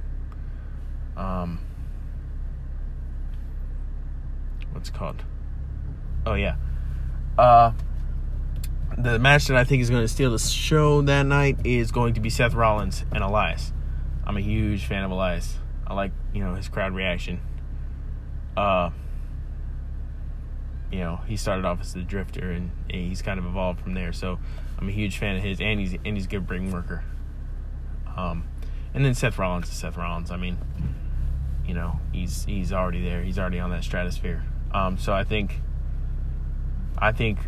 um, 1.18 1.60
what's 4.72 4.90
it 4.90 4.96
called? 4.96 5.24
Oh 6.26 6.36
yeah, 6.36 6.56
uh, 7.38 7.74
the 8.98 9.20
match 9.20 9.48
that 9.48 9.58
I 9.58 9.64
think 9.64 9.82
is 9.82 9.90
going 9.90 10.04
to 10.04 10.08
steal 10.08 10.32
the 10.32 10.40
show 10.40 11.02
that 11.04 11.24
night 11.24 11.58
is 11.64 11.92
going 11.92 12.14
to 12.16 12.20
be 12.20 12.30
Seth 12.30 12.54
Rollins 12.54 13.06
and 13.12 13.24
Elias. 13.24 13.74
I'm 14.26 14.38
a 14.38 14.42
huge 14.42 14.86
fan 14.86 15.04
of 15.04 15.12
Elias. 15.12 15.58
I 15.86 15.94
like 15.94 16.12
you 16.34 16.44
know 16.44 16.56
his 16.56 16.70
crowd 16.70 16.94
reaction. 16.94 17.42
Uh, 18.56 18.92
you 20.92 21.00
know, 21.00 21.22
he 21.28 21.36
started 21.36 21.66
off 21.66 21.82
as 21.82 21.94
the 21.94 22.02
drifter 22.02 22.52
and, 22.52 22.70
he's 22.88 23.24
kind 23.24 23.40
of 23.40 23.46
evolved 23.48 23.82
from 23.82 23.96
there. 23.96 24.14
So 24.14 24.38
I'm 24.78 24.88
a 24.88 24.92
huge 24.92 25.18
fan 25.18 25.38
of 25.38 25.42
his, 25.42 25.60
and 25.60 25.80
he's 25.80 25.94
and 25.94 26.16
he's 26.16 26.26
a 26.26 26.30
good 26.30 26.48
ring 26.50 26.72
worker. 26.72 27.04
Um, 28.16 28.46
and 28.94 29.04
then 29.04 29.16
Seth 29.16 29.40
Rollins 29.40 29.68
is 29.70 29.76
Seth 29.76 29.98
Rollins. 29.98 30.30
I 30.30 30.38
mean, 30.38 30.58
you 31.66 31.74
know, 31.74 32.00
he's 32.12 32.46
he's 32.46 32.72
already 32.72 33.04
there. 33.04 33.24
He's 33.24 33.40
already 33.40 33.60
on 33.60 33.72
that 33.72 33.84
stratosphere. 33.84 34.44
Um, 34.72 34.98
so 35.00 35.14
I 35.14 35.24
think, 35.24 35.62
I 36.98 37.12
think 37.12 37.40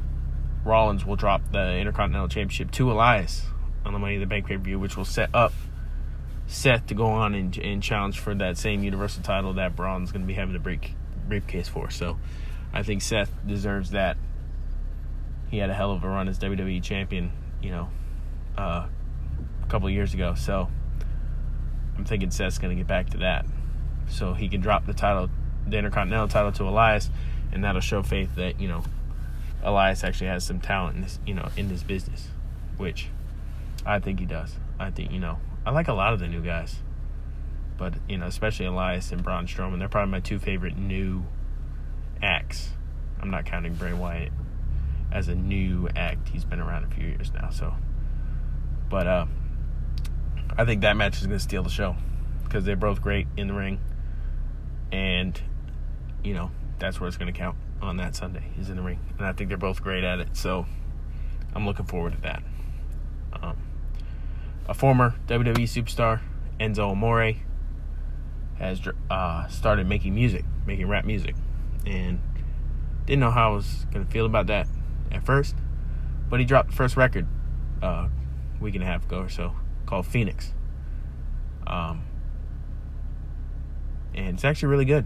Rollins 0.66 1.06
will 1.06 1.16
drop 1.16 1.42
the 1.52 1.78
Intercontinental 1.78 2.28
Championship 2.28 2.72
to 2.72 2.92
Elias 2.92 3.46
on 3.86 3.94
the 3.94 4.00
Money 4.00 4.16
in 4.16 4.20
the 4.20 4.26
Bank 4.26 4.48
pay 4.48 4.58
per 4.58 4.64
view, 4.64 4.80
which 4.80 4.98
will 4.98 5.06
set 5.06 5.30
up 5.34 5.54
Seth 6.48 6.88
to 6.88 6.96
go 6.96 7.06
on 7.06 7.36
and, 7.36 7.58
and 7.58 7.82
challenge 7.82 8.20
for 8.20 8.34
that 8.36 8.58
same 8.58 8.84
Universal 8.84 9.24
title 9.24 9.54
that 9.54 9.76
Braun's 9.76 10.12
going 10.12 10.22
to 10.22 10.28
be 10.28 10.34
having 10.34 10.54
to 10.54 10.60
break 10.60 10.94
briefcase 11.28 11.68
for. 11.68 11.90
So 11.90 12.18
I 12.74 12.84
think 12.84 13.02
Seth 13.02 13.32
deserves 13.46 13.92
that. 13.92 14.18
He 15.50 15.60
had 15.60 15.70
a 15.70 15.74
hell 15.74 15.92
of 15.92 16.04
a 16.04 16.10
run 16.10 16.28
as 16.28 16.40
WWE 16.40 16.82
champion, 16.82 17.32
you 17.62 17.70
know, 17.70 17.90
uh, 18.58 18.88
a 19.64 19.68
couple 19.68 19.90
years 19.90 20.14
ago. 20.14 20.34
So 20.34 20.68
I'm 21.96 22.06
thinking 22.06 22.32
Seth's 22.32 22.58
going 22.58 22.76
to 22.76 22.80
get 22.80 22.88
back 22.88 23.12
to 23.12 23.18
that. 23.20 23.46
So 24.10 24.34
he 24.34 24.50
can 24.50 24.62
drop 24.62 24.86
the 24.86 24.94
title, 24.94 25.30
the 25.68 25.78
Intercontinental 25.78 26.28
title 26.28 26.52
to 26.54 26.64
Elias, 26.64 27.10
and 27.52 27.64
that'll 27.64 27.82
show 27.82 28.04
faith 28.04 28.36
that, 28.36 28.60
you 28.60 28.68
know, 28.68 28.84
Elias 29.66 30.04
actually 30.04 30.28
has 30.28 30.44
some 30.44 30.62
talent 30.62 30.96
in 30.96 31.02
this, 31.02 31.20
you 31.26 31.34
know, 31.34 31.50
in 31.58 31.68
this 31.70 31.82
business, 31.82 32.28
which 32.78 33.10
I 33.84 34.00
think 34.00 34.20
he 34.20 34.26
does. 34.28 34.56
I 34.80 34.92
think, 34.92 35.12
you 35.12 35.20
know, 35.20 35.40
I 35.66 35.72
like 35.72 35.88
a 35.88 35.94
lot 35.94 36.14
of 36.14 36.20
the 36.20 36.28
new 36.28 36.42
guys, 36.42 36.76
but, 37.76 37.96
you 38.08 38.20
know, 38.20 38.28
especially 38.28 38.68
Elias 38.68 39.12
and 39.12 39.24
Braun 39.24 39.48
Strowman. 39.48 39.80
They're 39.80 39.90
probably 39.90 40.12
my 40.12 40.20
two 40.20 40.38
favorite 40.38 40.78
new 40.78 41.26
acts. 42.22 42.70
I'm 43.20 43.32
not 43.32 43.46
counting 43.46 43.74
Bray 43.74 43.94
Wyatt 43.94 44.32
as 45.12 45.30
a 45.30 45.36
new 45.36 45.90
act. 45.96 46.30
He's 46.30 46.46
been 46.46 46.60
around 46.60 46.84
a 46.84 46.96
few 46.96 47.08
years 47.08 47.32
now, 47.34 47.50
so. 47.50 47.74
But 48.88 49.08
uh, 49.08 49.26
I 50.56 50.66
think 50.66 50.82
that 50.82 50.96
match 50.96 51.18
is 51.18 51.26
going 51.26 51.40
to 51.40 51.44
steal 51.44 51.64
the 51.64 51.72
show 51.72 51.96
because 52.44 52.66
they're 52.66 52.76
both 52.76 53.02
great 53.02 53.26
in 53.36 53.48
the 53.48 53.56
ring, 53.56 53.80
and 54.92 55.42
you 56.24 56.36
know 56.36 56.52
that's 56.78 57.00
where 57.00 57.08
it's 57.08 57.18
going 57.18 57.34
to 57.34 57.38
count 57.38 57.56
on 57.82 57.98
that 57.98 58.16
Sunday. 58.16 58.44
He's 58.56 58.70
in 58.70 58.78
the 58.78 58.82
ring, 58.82 59.00
and 59.18 59.26
I 59.26 59.34
think 59.34 59.50
they're 59.50 59.58
both 59.58 59.82
great 59.82 60.04
at 60.04 60.20
it. 60.20 60.36
So 60.36 60.66
I'm 61.54 61.66
looking 61.66 61.86
forward 61.86 62.14
to 62.14 62.22
that. 62.22 62.44
Um, 63.34 63.58
a 64.68 64.74
former 64.74 65.16
WWE 65.28 65.64
superstar, 65.64 66.22
Enzo 66.60 66.92
Amore, 66.92 67.36
has 68.58 68.82
uh, 69.10 69.48
started 69.48 69.88
making 69.88 70.16
music, 70.16 70.46
making 70.66 70.88
rap 70.88 71.06
music 71.06 71.36
and 71.86 72.20
didn't 73.06 73.20
know 73.20 73.32
how 73.32 73.52
I 73.52 73.56
was 73.56 73.86
gonna 73.92 74.06
feel 74.06 74.26
about 74.26 74.48
that 74.48 74.68
at 75.12 75.26
first. 75.26 75.56
But 76.30 76.40
he 76.40 76.46
dropped 76.46 76.72
the 76.72 76.76
first 76.76 76.98
record 76.98 77.28
uh, 77.84 78.08
a 78.08 78.10
week 78.60 78.76
and 78.76 78.84
a 78.84 78.88
half 78.88 79.06
ago 79.06 79.20
or 79.20 79.30
so 79.30 79.56
called 79.86 80.08
Phoenix. 80.08 80.54
Um, 81.68 82.04
and 84.16 84.36
it's 84.36 84.46
actually 84.46 84.70
really 84.70 84.86
good. 84.86 85.06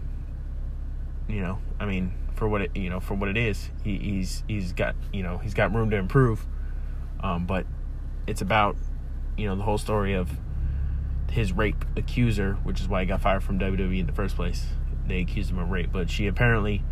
You 1.28 1.40
know, 1.42 1.58
I 1.78 1.86
mean, 1.86 2.14
for 2.40 2.48
what 2.48 2.62
it 2.62 2.74
you 2.74 2.88
know 2.88 3.00
for 3.00 3.14
what 3.14 3.28
it 3.28 3.36
is, 3.36 3.68
he, 3.84 3.98
he's 3.98 4.42
he's 4.48 4.72
got 4.72 4.96
you 5.12 5.22
know 5.22 5.36
he's 5.38 5.54
got 5.54 5.74
room 5.74 5.90
to 5.90 5.96
improve. 5.96 6.46
Um, 7.22 7.44
but 7.44 7.66
it's 8.26 8.40
about 8.40 8.76
you 9.36 9.46
know 9.46 9.54
the 9.54 9.62
whole 9.62 9.76
story 9.78 10.14
of 10.14 10.30
his 11.30 11.52
rape 11.52 11.84
accuser, 11.96 12.54
which 12.64 12.80
is 12.80 12.88
why 12.88 13.02
he 13.02 13.06
got 13.06 13.20
fired 13.20 13.44
from 13.44 13.58
WWE 13.58 14.00
in 14.00 14.06
the 14.06 14.12
first 14.12 14.36
place 14.36 14.66
they 15.06 15.20
accused 15.20 15.50
him 15.50 15.58
of 15.58 15.70
rape, 15.70 15.90
but 15.92 16.08
she 16.08 16.26
apparently 16.26 16.82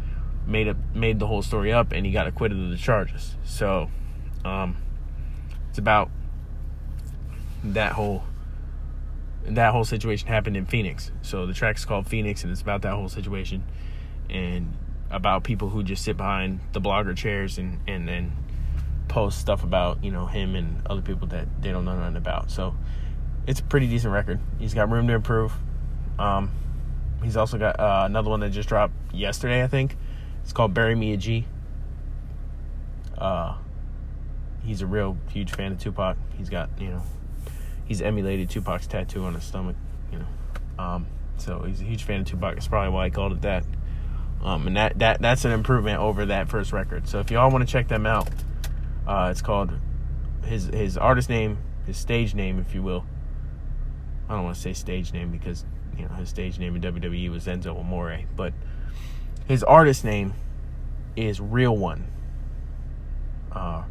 made 0.47 0.69
up 0.69 0.77
made 0.95 1.19
the 1.19 1.27
whole 1.27 1.41
story 1.41 1.73
up, 1.73 1.93
and 1.93 2.05
he 2.05 2.13
got 2.13 2.27
acquitted 2.27 2.63
of 2.63 2.69
the 2.69 2.77
charges. 2.77 3.37
So, 3.45 3.91
um, 4.45 4.77
it's 5.71 5.79
about 5.79 6.11
that 7.65 7.93
whole 7.93 8.25
that 9.45 9.73
whole 9.73 9.85
situation 9.85 10.29
happened 10.29 10.59
in 10.59 10.67
Phoenix. 10.67 11.11
So 11.23 11.47
the 11.47 11.55
track's 11.55 11.87
called 11.87 12.07
Phoenix, 12.07 12.43
and 12.43 12.53
it's 12.53 12.61
about 12.61 12.83
that 12.83 12.93
whole 12.93 13.09
situation, 13.09 13.65
and 14.29 14.77
about 15.11 15.45
people 15.45 15.71
who 15.71 15.83
just 15.83 16.05
sit 16.05 16.17
behind 16.17 16.61
the 16.73 16.81
blogger 16.81 17.17
chairs 17.17 17.59
and 17.59 17.81
and 17.87 18.07
then 18.07 18.33
post 19.09 19.39
stuff 19.39 19.65
about 19.65 20.05
you 20.05 20.11
know 20.11 20.27
him 20.27 20.55
and 20.55 20.87
other 20.87 21.01
people 21.01 21.27
that 21.29 21.47
they 21.63 21.71
don't 21.71 21.85
know 21.85 21.97
nothing 21.97 22.17
about. 22.17 22.51
So 22.51 22.75
it's 23.47 23.61
a 23.61 23.63
pretty 23.63 23.87
decent 23.87 24.13
record. 24.13 24.41
He's 24.59 24.75
got 24.75 24.91
room 24.91 25.09
to 25.09 25.15
improve. 25.15 25.53
Um, 26.19 26.51
He's 27.23 27.37
also 27.37 27.59
got 27.59 27.81
uh, 27.81 28.03
another 28.05 28.31
one 28.31 28.41
that 28.41 28.51
just 28.51 28.69
dropped 28.69 28.95
yesterday, 29.13 29.63
I 29.63 29.67
think. 29.67 29.97
It's 30.43 30.53
called 30.53 30.73
Bury 30.73 30.95
Me 30.95 31.13
a 31.13 31.17
G. 31.17 31.47
Uh, 33.17 33.57
he's 34.63 34.83
a 34.83 34.87
real 34.87 35.17
huge 35.31 35.51
fan 35.51 35.73
of 35.73 35.79
Tupac. 35.81 36.17
He's 36.37 36.49
got, 36.49 36.71
you 36.79 36.91
know, 36.91 37.03
he's 37.85 38.01
emulated 38.01 38.49
Tupac's 38.51 38.87
tattoo 38.87 39.25
on 39.25 39.35
his 39.35 39.45
stomach, 39.45 39.77
you 40.13 40.21
know. 40.21 40.27
Um, 40.83 41.07
so 41.39 41.63
he's 41.63 41.81
a 41.81 41.85
huge 41.85 42.05
fan 42.05 42.21
of 42.21 42.27
Tupac. 42.29 42.55
That's 42.55 42.69
probably 42.69 42.91
why 42.91 43.07
I 43.07 43.11
called 43.11 43.33
it 43.33 43.43
that. 43.43 43.65
Um, 44.43 44.67
and 44.69 44.77
that, 44.77 44.99
that 45.01 45.21
that's 45.21 45.45
an 45.45 45.51
improvement 45.51 46.01
over 46.01 46.27
that 46.27 46.49
first 46.49 46.73
record. 46.73 47.09
So 47.09 47.19
if 47.19 47.31
y'all 47.31 47.51
want 47.51 47.67
to 47.67 47.71
check 47.71 47.89
them 47.89 48.07
out, 48.07 48.29
uh, 49.07 49.29
it's 49.31 49.43
called 49.43 49.73
his 50.45 50.67
his 50.67 50.97
artist 50.97 51.29
name, 51.29 51.59
his 51.87 51.97
stage 51.97 52.35
name, 52.35 52.59
if 52.59 52.75
you 52.75 52.83
will. 52.83 53.05
I 54.29 54.35
don't 54.35 54.45
want 54.45 54.57
to 54.57 54.63
say 54.63 54.73
stage 54.73 55.13
name 55.13 55.31
because 55.31 55.65
you 55.97 56.05
know 56.05 56.15
his 56.15 56.29
stage 56.29 56.59
name 56.59 56.77
in 56.77 56.83
WWE 56.83 57.31
was 57.31 57.47
Enzo 57.47 57.79
Amore, 57.79 58.21
but 58.37 58.53
his 59.47 59.65
artist 59.65 60.05
name 60.05 60.35
is 61.17 61.41
Real 61.41 61.77
One. 61.77 62.07
Uh, 63.51 63.85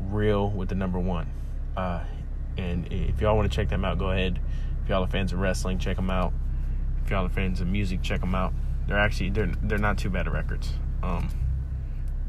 real 0.00 0.48
with 0.50 0.68
the 0.68 0.74
number 0.74 0.98
one. 0.98 1.26
Uh, 1.76 2.04
and 2.56 2.90
if 2.92 3.20
y'all 3.20 3.36
want 3.36 3.50
to 3.50 3.54
check 3.54 3.68
them 3.68 3.84
out, 3.84 3.98
go 3.98 4.10
ahead. 4.10 4.40
If 4.82 4.88
y'all 4.88 5.04
are 5.04 5.08
fans 5.08 5.32
of 5.32 5.40
wrestling, 5.40 5.78
check 5.78 5.96
them 5.96 6.10
out. 6.10 6.32
If 7.04 7.10
y'all 7.10 7.26
are 7.26 7.30
fans 7.30 7.60
of 7.60 7.66
music, 7.66 8.02
check 8.02 8.20
them 8.20 8.34
out. 8.34 8.52
They're 8.86 8.98
actually 8.98 9.30
they're 9.30 9.52
they're 9.62 9.78
not 9.78 9.98
too 9.98 10.10
bad 10.10 10.26
of 10.26 10.32
records. 10.32 10.72
Um, 11.02 11.28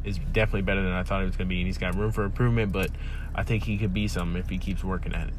it's 0.03 0.17
definitely 0.31 0.63
better 0.63 0.81
than 0.81 0.93
I 0.93 1.03
thought 1.03 1.21
it 1.21 1.25
was 1.25 1.35
gonna 1.35 1.47
be, 1.47 1.59
and 1.59 1.67
he's 1.67 1.77
got 1.77 1.95
room 1.95 2.11
for 2.11 2.23
improvement. 2.23 2.71
But 2.71 2.89
I 3.35 3.43
think 3.43 3.63
he 3.63 3.77
could 3.77 3.93
be 3.93 4.07
something 4.07 4.39
if 4.39 4.49
he 4.49 4.57
keeps 4.57 4.83
working 4.83 5.13
at 5.13 5.27
it. 5.27 5.33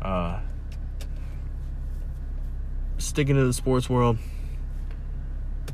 Uh, 0.00 0.40
sticking 2.98 3.36
to 3.36 3.44
the 3.44 3.52
sports 3.52 3.90
world, 3.90 4.18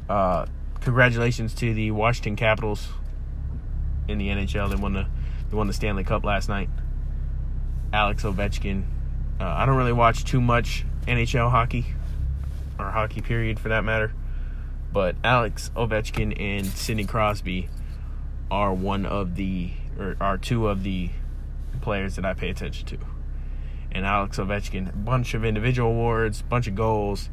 uh, 0.08 0.46
congratulations 0.80 1.54
to 1.54 1.72
the 1.72 1.92
Washington 1.92 2.34
Capitals 2.34 2.88
in 4.08 4.18
the 4.18 4.28
NHL. 4.28 4.70
They 4.70 4.76
won 4.76 4.92
the 4.92 5.06
they 5.50 5.56
won 5.56 5.68
the 5.68 5.72
Stanley 5.72 6.04
Cup 6.04 6.24
last 6.24 6.48
night. 6.48 6.68
Alex 7.92 8.24
Ovechkin. 8.24 8.84
Uh, 9.38 9.44
I 9.44 9.66
don't 9.66 9.76
really 9.76 9.92
watch 9.92 10.24
too 10.24 10.40
much 10.40 10.84
NHL 11.06 11.50
hockey 11.50 11.86
or 12.82 12.90
hockey 12.90 13.20
period 13.20 13.58
for 13.58 13.68
that 13.68 13.84
matter, 13.84 14.12
but 14.92 15.16
Alex 15.24 15.70
Ovechkin 15.76 16.38
and 16.40 16.66
Sidney 16.66 17.04
Crosby 17.06 17.68
are 18.50 18.72
one 18.74 19.06
of 19.06 19.36
the 19.36 19.70
or 19.98 20.16
are 20.20 20.38
two 20.38 20.68
of 20.68 20.82
the 20.82 21.10
players 21.80 22.16
that 22.16 22.24
I 22.24 22.34
pay 22.34 22.50
attention 22.50 22.86
to 22.86 22.98
and 23.90 24.06
Alex 24.06 24.38
Ovechkin. 24.38 24.88
A 24.88 24.96
bunch 24.96 25.34
of 25.34 25.44
individual 25.44 25.90
awards, 25.90 26.42
bunch 26.42 26.66
of 26.66 26.74
goals. 26.74 27.28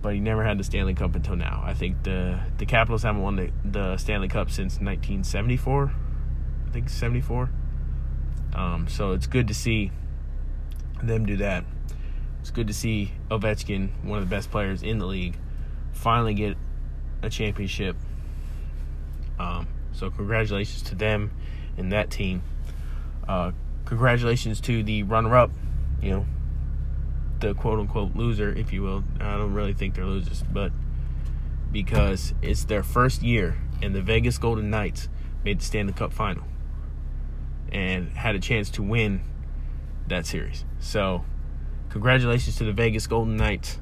but 0.00 0.14
he 0.14 0.20
never 0.20 0.42
had 0.42 0.58
the 0.58 0.64
Stanley 0.64 0.94
Cup 0.94 1.14
until 1.14 1.36
now. 1.36 1.62
I 1.64 1.74
think 1.74 2.02
the 2.02 2.40
the 2.58 2.66
Capitals 2.66 3.04
haven't 3.04 3.22
won 3.22 3.36
the, 3.36 3.50
the 3.64 3.96
Stanley 3.98 4.28
Cup 4.28 4.50
since 4.50 4.80
1974. 4.80 5.92
I 6.66 6.70
think 6.70 6.88
74. 6.88 7.50
Um, 8.54 8.88
so 8.88 9.12
it's 9.12 9.26
good 9.26 9.48
to 9.48 9.54
see 9.54 9.92
them 11.02 11.24
do 11.26 11.36
that. 11.36 11.64
It's 12.42 12.50
good 12.50 12.66
to 12.66 12.74
see 12.74 13.12
Ovechkin, 13.30 13.90
one 14.02 14.18
of 14.18 14.28
the 14.28 14.34
best 14.34 14.50
players 14.50 14.82
in 14.82 14.98
the 14.98 15.06
league, 15.06 15.38
finally 15.92 16.34
get 16.34 16.56
a 17.22 17.30
championship. 17.30 17.96
Um, 19.38 19.68
so 19.92 20.10
congratulations 20.10 20.82
to 20.82 20.96
them 20.96 21.30
and 21.76 21.92
that 21.92 22.10
team. 22.10 22.42
Uh, 23.28 23.52
congratulations 23.84 24.60
to 24.62 24.82
the 24.82 25.04
runner-up. 25.04 25.52
You 26.02 26.10
know, 26.10 26.26
the 27.38 27.54
quote 27.54 27.78
unquote 27.78 28.16
loser, 28.16 28.52
if 28.52 28.72
you 28.72 28.82
will. 28.82 29.04
I 29.20 29.36
don't 29.36 29.54
really 29.54 29.72
think 29.72 29.94
they're 29.94 30.04
losers, 30.04 30.42
but 30.52 30.72
because 31.70 32.34
it's 32.42 32.64
their 32.64 32.82
first 32.82 33.22
year 33.22 33.56
and 33.80 33.94
the 33.94 34.02
Vegas 34.02 34.36
Golden 34.36 34.68
Knights 34.68 35.08
made 35.44 35.60
the 35.60 35.64
Stanley 35.64 35.92
Cup 35.92 36.12
final 36.12 36.44
and 37.70 38.08
had 38.10 38.34
a 38.34 38.40
chance 38.40 38.68
to 38.70 38.82
win 38.82 39.22
that 40.08 40.26
series. 40.26 40.64
So, 40.80 41.24
congratulations 41.92 42.56
to 42.56 42.64
the 42.64 42.72
Vegas 42.72 43.06
Golden 43.06 43.36
Knights. 43.36 43.78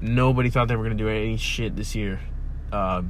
Nobody 0.00 0.48
thought 0.48 0.68
they 0.68 0.76
were 0.76 0.84
going 0.84 0.96
to 0.96 1.04
do 1.04 1.10
any 1.10 1.36
shit 1.36 1.76
this 1.76 1.94
year. 1.94 2.20
Uh, 2.72 3.02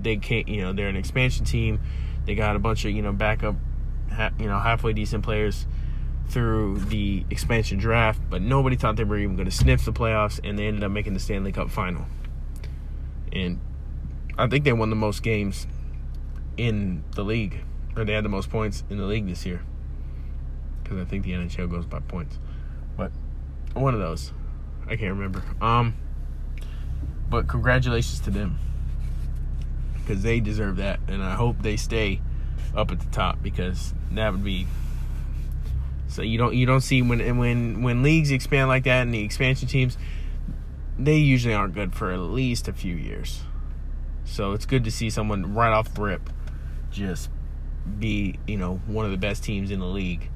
they 0.00 0.16
can't, 0.16 0.48
you 0.48 0.62
know, 0.62 0.72
they're 0.72 0.88
an 0.88 0.96
expansion 0.96 1.44
team. 1.44 1.78
They 2.24 2.34
got 2.34 2.56
a 2.56 2.58
bunch 2.58 2.86
of, 2.86 2.92
you 2.92 3.02
know, 3.02 3.12
backup, 3.12 3.56
you 4.38 4.46
know, 4.46 4.58
halfway 4.58 4.94
decent 4.94 5.22
players 5.22 5.66
through 6.28 6.78
the 6.78 7.26
expansion 7.28 7.78
draft, 7.78 8.22
but 8.30 8.40
nobody 8.40 8.74
thought 8.74 8.96
they 8.96 9.04
were 9.04 9.18
even 9.18 9.36
going 9.36 9.48
to 9.48 9.54
sniff 9.54 9.84
the 9.84 9.92
playoffs, 9.92 10.40
and 10.42 10.58
they 10.58 10.66
ended 10.66 10.82
up 10.82 10.90
making 10.90 11.12
the 11.12 11.20
Stanley 11.20 11.52
Cup 11.52 11.70
final. 11.70 12.06
And 13.32 13.60
I 14.38 14.46
think 14.46 14.64
they 14.64 14.72
won 14.72 14.88
the 14.88 14.96
most 14.96 15.22
games 15.22 15.66
in 16.56 17.04
the 17.14 17.22
league, 17.22 17.60
or 17.96 18.04
they 18.04 18.14
had 18.14 18.24
the 18.24 18.30
most 18.30 18.48
points 18.48 18.82
in 18.88 18.96
the 18.96 19.04
league 19.04 19.26
this 19.26 19.44
year, 19.44 19.62
because 20.82 20.98
I 20.98 21.04
think 21.04 21.24
the 21.24 21.32
NHL 21.32 21.70
goes 21.70 21.84
by 21.84 22.00
points. 22.00 22.38
One 23.74 23.94
of 23.94 24.00
those, 24.00 24.32
I 24.86 24.96
can't 24.96 25.14
remember. 25.14 25.42
Um, 25.60 25.94
but 27.28 27.48
congratulations 27.48 28.20
to 28.20 28.30
them 28.30 28.58
because 29.94 30.22
they 30.22 30.40
deserve 30.40 30.76
that, 30.76 31.00
and 31.08 31.22
I 31.22 31.34
hope 31.34 31.62
they 31.62 31.76
stay 31.76 32.20
up 32.74 32.90
at 32.90 33.00
the 33.00 33.10
top 33.10 33.42
because 33.42 33.94
that 34.12 34.32
would 34.32 34.44
be 34.44 34.66
so 36.12 36.20
you 36.20 36.36
don't 36.36 36.54
you 36.54 36.66
don't 36.66 36.82
see 36.82 37.00
when 37.00 37.38
when 37.38 37.82
when 37.82 38.02
leagues 38.02 38.30
expand 38.30 38.68
like 38.68 38.84
that 38.84 39.00
and 39.00 39.14
the 39.14 39.24
expansion 39.24 39.66
teams, 39.66 39.96
they 40.98 41.16
usually 41.16 41.54
aren't 41.54 41.72
good 41.72 41.94
for 41.94 42.12
at 42.12 42.18
least 42.18 42.68
a 42.68 42.74
few 42.74 42.94
years. 42.94 43.40
So 44.26 44.52
it's 44.52 44.66
good 44.66 44.84
to 44.84 44.90
see 44.90 45.08
someone 45.08 45.54
right 45.54 45.72
off 45.72 45.94
the 45.94 46.02
rip 46.02 46.28
just 46.90 47.30
be 47.98 48.38
you 48.46 48.58
know 48.58 48.82
one 48.86 49.06
of 49.06 49.10
the 49.10 49.16
best 49.16 49.42
teams 49.42 49.70
in 49.70 49.80
the 49.80 49.86
league 49.86 50.28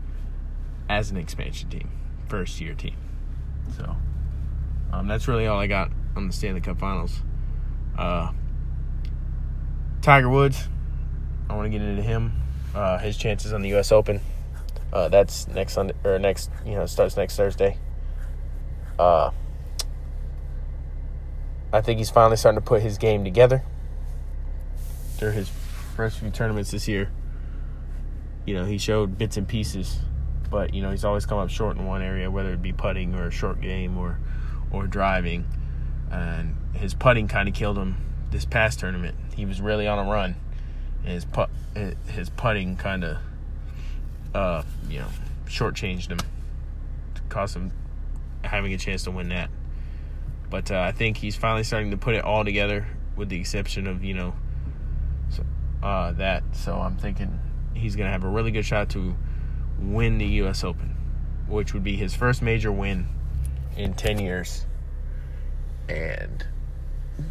as 0.89 1.11
an 1.11 1.19
expansion 1.19 1.69
team, 1.69 1.91
first 2.27 2.59
year 2.59 2.73
team. 2.73 2.97
So 3.77 3.97
um, 4.93 5.09
that's 5.09 5.29
really 5.29 5.47
all 5.47 5.59
I 5.59 5.67
got 5.67 5.91
on 6.15 6.27
the 6.27 6.33
Stanley 6.33 6.61
Cup 6.61 6.79
Finals. 6.79 7.21
Uh, 7.97 8.33
Tiger 10.03 10.29
Woods, 10.29 10.69
I 11.49 11.55
want 11.55 11.67
to 11.67 11.71
get 11.71 11.87
into 11.87 12.03
him. 12.03 12.33
Uh, 12.75 12.99
his 12.99 13.17
chances 13.17 13.53
on 13.53 13.63
the 13.63 13.71
U.S. 13.71 13.91
Open. 13.91 14.21
Uh, 14.93 15.09
that's 15.09 15.49
next 15.49 15.73
Sunday 15.73 15.95
or 16.05 16.19
next, 16.19 16.51
you 16.65 16.75
know, 16.75 16.87
starts 16.87 17.17
next 17.17 17.37
Thursday. 17.37 17.79
Uh, 18.99 19.31
I 21.73 21.81
think 21.81 21.99
he's 21.99 22.11
finally 22.11 22.37
starting 22.37 22.61
to 22.61 22.65
put 22.65 22.83
his 22.83 22.99
game 22.99 23.25
together. 23.25 23.63
Through 25.17 25.33
his 25.33 25.51
first 25.95 26.19
few 26.19 26.31
tournaments 26.31 26.71
this 26.71 26.87
year, 26.87 27.11
you 28.45 28.55
know, 28.55 28.65
he 28.65 28.79
showed 28.79 29.19
bits 29.19 29.37
and 29.37 29.49
pieces, 29.49 29.99
but 30.47 30.75
you 30.75 30.83
know, 30.83 30.91
he's 30.91 31.05
always 31.05 31.27
come 31.27 31.39
up 31.39 31.51
short 31.51 31.77
in 31.77 31.87
one 31.87 32.03
area, 32.03 32.31
whether 32.31 32.53
it 32.53 32.63
be 32.63 32.73
putting 32.73 33.15
or 33.15 33.27
a 33.27 33.31
short 33.31 33.61
game 33.61 33.97
or 33.97 34.19
or 34.71 34.87
driving. 34.87 35.47
And 36.11 36.57
his 36.75 36.95
putting 36.95 37.29
kind 37.29 37.49
of 37.49 37.55
killed 37.55 37.79
him 37.79 37.97
this 38.31 38.45
past 38.45 38.81
tournament. 38.81 39.17
He 39.35 39.45
was 39.45 39.61
really 39.61 39.87
on 39.87 39.99
a 39.99 40.11
run, 40.11 40.37
and 41.03 41.13
his 41.13 41.25
put 41.25 41.51
his 42.09 42.31
putting 42.31 42.77
kind 42.77 43.05
of 43.05 43.19
uh, 44.37 44.63
you 44.89 44.99
know, 44.99 45.09
shortchanged 45.47 46.11
him, 46.11 46.19
cost 47.29 47.57
him 47.57 47.73
having 48.45 48.73
a 48.75 48.79
chance 48.79 49.05
to 49.05 49.11
win 49.11 49.31
that. 49.31 49.51
But 50.51 50.71
uh, 50.71 50.81
I 50.81 50.93
think 50.93 51.17
he's 51.17 51.37
finally 51.37 51.65
starting 51.65 51.91
to 51.91 51.97
put 51.97 52.15
it 52.15 52.25
all 52.25 52.45
together, 52.45 52.87
with 53.17 53.31
the 53.31 53.41
exception 53.41 53.87
of 53.87 54.05
you 54.05 54.15
know, 54.15 54.35
uh, 55.83 56.13
that. 56.13 56.45
So 56.53 56.79
I'm 56.79 56.97
thinking 56.97 57.39
he's 57.75 57.97
gonna 57.97 58.11
have 58.11 58.25
a 58.25 58.29
really 58.29 58.51
good 58.51 58.65
shot 58.65 58.91
to 58.91 59.17
win 59.79 60.19
the 60.19 60.27
U.S. 60.27 60.65
Open, 60.65 60.97
which 61.49 61.75
would 61.75 61.85
be 61.85 61.97
his 61.97 62.15
first 62.15 62.43
major 62.43 62.73
win 62.73 63.09
in 63.77 63.95
ten 63.95 64.19
years. 64.19 64.67
And 65.89 66.45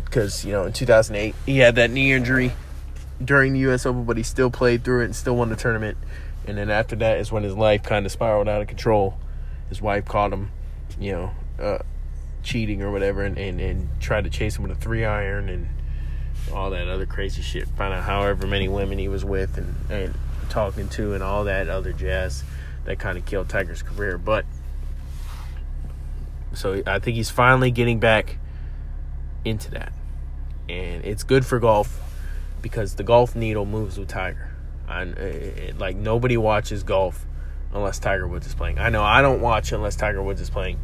because 0.04 0.46
you 0.46 0.52
know 0.52 0.64
in 0.64 0.74
2008 0.74 1.36
he 1.46 1.58
had 1.58 1.76
that 1.76 1.92
knee 1.92 2.12
injury 2.14 2.54
during 3.24 3.54
the 3.54 3.60
U.S. 3.60 3.86
Open, 3.86 4.04
but 4.06 4.18
he 4.18 4.24
still 4.24 4.50
played 4.50 4.84
through 4.84 5.02
it 5.02 5.06
and 5.06 5.16
still 5.16 5.36
won 5.36 5.50
the 5.50 5.56
tournament. 5.56 5.98
And 6.48 6.58
then 6.58 6.70
after 6.70 6.96
that 6.98 7.20
is 7.20 7.32
when 7.32 7.44
his 7.44 7.56
life 7.56 7.84
kind 7.84 8.06
of 8.06 8.12
spiraled 8.12 8.48
out 8.48 8.62
of 8.62 8.68
control. 8.68 9.18
His 9.70 9.82
wife 9.82 10.06
caught 10.06 10.32
him, 10.32 10.52
you 11.00 11.12
know, 11.12 11.32
uh, 11.60 11.80
cheating 12.44 12.84
or 12.84 12.92
whatever, 12.92 13.24
and, 13.24 13.38
and, 13.38 13.60
and 13.60 13.90
tried 14.00 14.26
to 14.26 14.30
chase 14.30 14.58
him 14.58 14.64
with 14.64 14.72
a 14.72 14.76
three 14.76 15.04
iron 15.04 15.50
and 15.50 15.68
all 16.54 16.70
that 16.70 16.88
other 16.88 17.06
crazy 17.06 17.42
shit. 17.42 17.68
Find 17.70 17.94
out 17.94 18.04
however 18.04 18.46
many 18.46 18.68
women 18.68 19.00
he 19.00 19.08
was 19.08 19.26
with 19.26 19.58
and, 19.58 19.76
and 19.90 20.14
talking 20.46 20.90
to 20.90 21.14
and 21.14 21.24
all 21.24 21.44
that 21.46 21.70
other 21.70 21.94
jazz 21.94 22.44
that 22.86 23.00
kind 23.00 23.18
of 23.18 23.26
killed 23.26 23.50
Tiger's 23.50 23.82
career. 23.82 24.18
But 24.18 24.46
so 26.54 26.82
I 26.86 27.00
think 27.00 27.16
he's 27.18 27.30
finally 27.30 27.72
getting 27.72 28.00
back 28.00 28.38
into 29.44 29.72
that. 29.72 29.94
And 30.70 31.06
it's 31.06 31.24
good 31.24 31.46
for 31.46 31.60
golf 31.60 32.02
because 32.62 32.96
the 32.96 33.04
golf 33.04 33.36
needle 33.36 33.66
moves 33.66 33.98
with 33.98 34.08
Tiger. 34.08 34.50
Uh, 34.88 35.06
like 35.78 35.96
nobody 35.96 36.38
watches 36.38 36.84
golf 36.84 37.26
unless 37.74 38.00
Tiger 38.00 38.28
Woods 38.28 38.48
is 38.48 38.56
playing. 38.56 38.80
I 38.80 38.90
know 38.90 39.04
I 39.04 39.22
don't 39.22 39.42
watch 39.42 39.72
unless 39.72 39.96
Tiger 39.96 40.22
Woods 40.22 40.42
is 40.42 40.50
playing. 40.50 40.80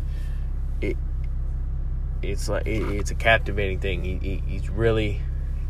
It 0.82 0.98
it's 2.22 2.50
like 2.50 2.68
it, 2.68 2.82
it's 2.82 3.12
a 3.12 3.16
captivating 3.16 3.80
thing. 3.80 4.04
He, 4.04 4.18
he, 4.18 4.44
he's 4.48 4.70
really 4.70 5.22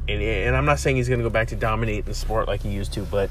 and 0.08 0.22
and 0.22 0.56
I'm 0.56 0.66
not 0.66 0.80
saying 0.80 0.96
he's 0.96 1.08
going 1.08 1.20
to 1.20 1.24
go 1.24 1.30
back 1.30 1.50
to 1.50 1.56
dominating 1.56 2.04
the 2.04 2.14
sport 2.14 2.48
like 2.48 2.64
he 2.64 2.70
used 2.70 2.94
to, 2.94 3.04
but 3.04 3.30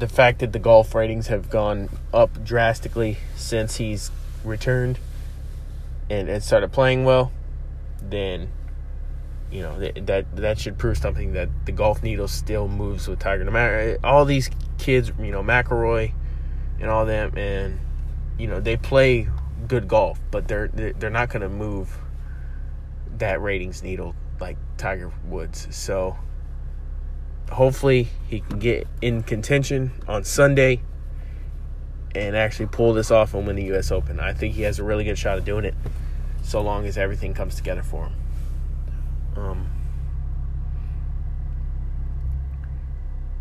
the 0.00 0.08
fact 0.08 0.38
that 0.38 0.52
the 0.52 0.58
golf 0.58 0.94
ratings 0.94 1.26
have 1.26 1.50
gone 1.50 1.90
up 2.12 2.42
drastically 2.42 3.18
since 3.36 3.76
he's 3.76 4.10
returned 4.42 4.98
and, 6.08 6.28
and 6.28 6.42
started 6.42 6.72
playing 6.72 7.04
well, 7.04 7.30
then 8.02 8.50
you 9.52 9.62
know 9.62 9.78
that 9.78 10.24
that 10.36 10.58
should 10.58 10.78
prove 10.78 10.96
something 10.96 11.32
that 11.34 11.48
the 11.66 11.72
golf 11.72 12.02
needle 12.02 12.28
still 12.28 12.66
moves 12.66 13.06
with 13.06 13.18
Tiger. 13.18 13.44
No 13.44 13.50
matter 13.50 13.98
all 14.02 14.24
these 14.24 14.50
kids, 14.78 15.12
you 15.18 15.30
know 15.30 15.42
McIlroy 15.42 16.12
and 16.80 16.90
all 16.90 17.04
them, 17.04 17.36
and 17.36 17.78
you 18.38 18.46
know 18.46 18.58
they 18.58 18.76
play 18.76 19.28
good 19.68 19.86
golf, 19.86 20.18
but 20.30 20.48
they're 20.48 20.68
they're 20.68 21.10
not 21.10 21.28
going 21.28 21.42
to 21.42 21.48
move 21.48 21.98
that 23.18 23.42
ratings 23.42 23.82
needle 23.82 24.14
like 24.40 24.56
Tiger 24.78 25.12
Woods. 25.26 25.68
So 25.70 26.16
hopefully 27.50 28.08
he 28.28 28.40
can 28.40 28.58
get 28.58 28.86
in 29.02 29.22
contention 29.22 29.92
on 30.06 30.24
Sunday 30.24 30.80
and 32.14 32.36
actually 32.36 32.66
pull 32.66 32.92
this 32.92 33.10
off 33.10 33.34
and 33.34 33.46
win 33.46 33.56
the 33.56 33.64
U.S. 33.64 33.90
Open. 33.90 34.18
I 34.18 34.32
think 34.32 34.54
he 34.54 34.62
has 34.62 34.78
a 34.78 34.84
really 34.84 35.04
good 35.04 35.18
shot 35.18 35.38
of 35.38 35.44
doing 35.44 35.64
it, 35.64 35.74
so 36.42 36.60
long 36.60 36.86
as 36.86 36.98
everything 36.98 37.34
comes 37.34 37.54
together 37.54 37.82
for 37.82 38.06
him. 38.06 38.14
Um, 39.36 39.70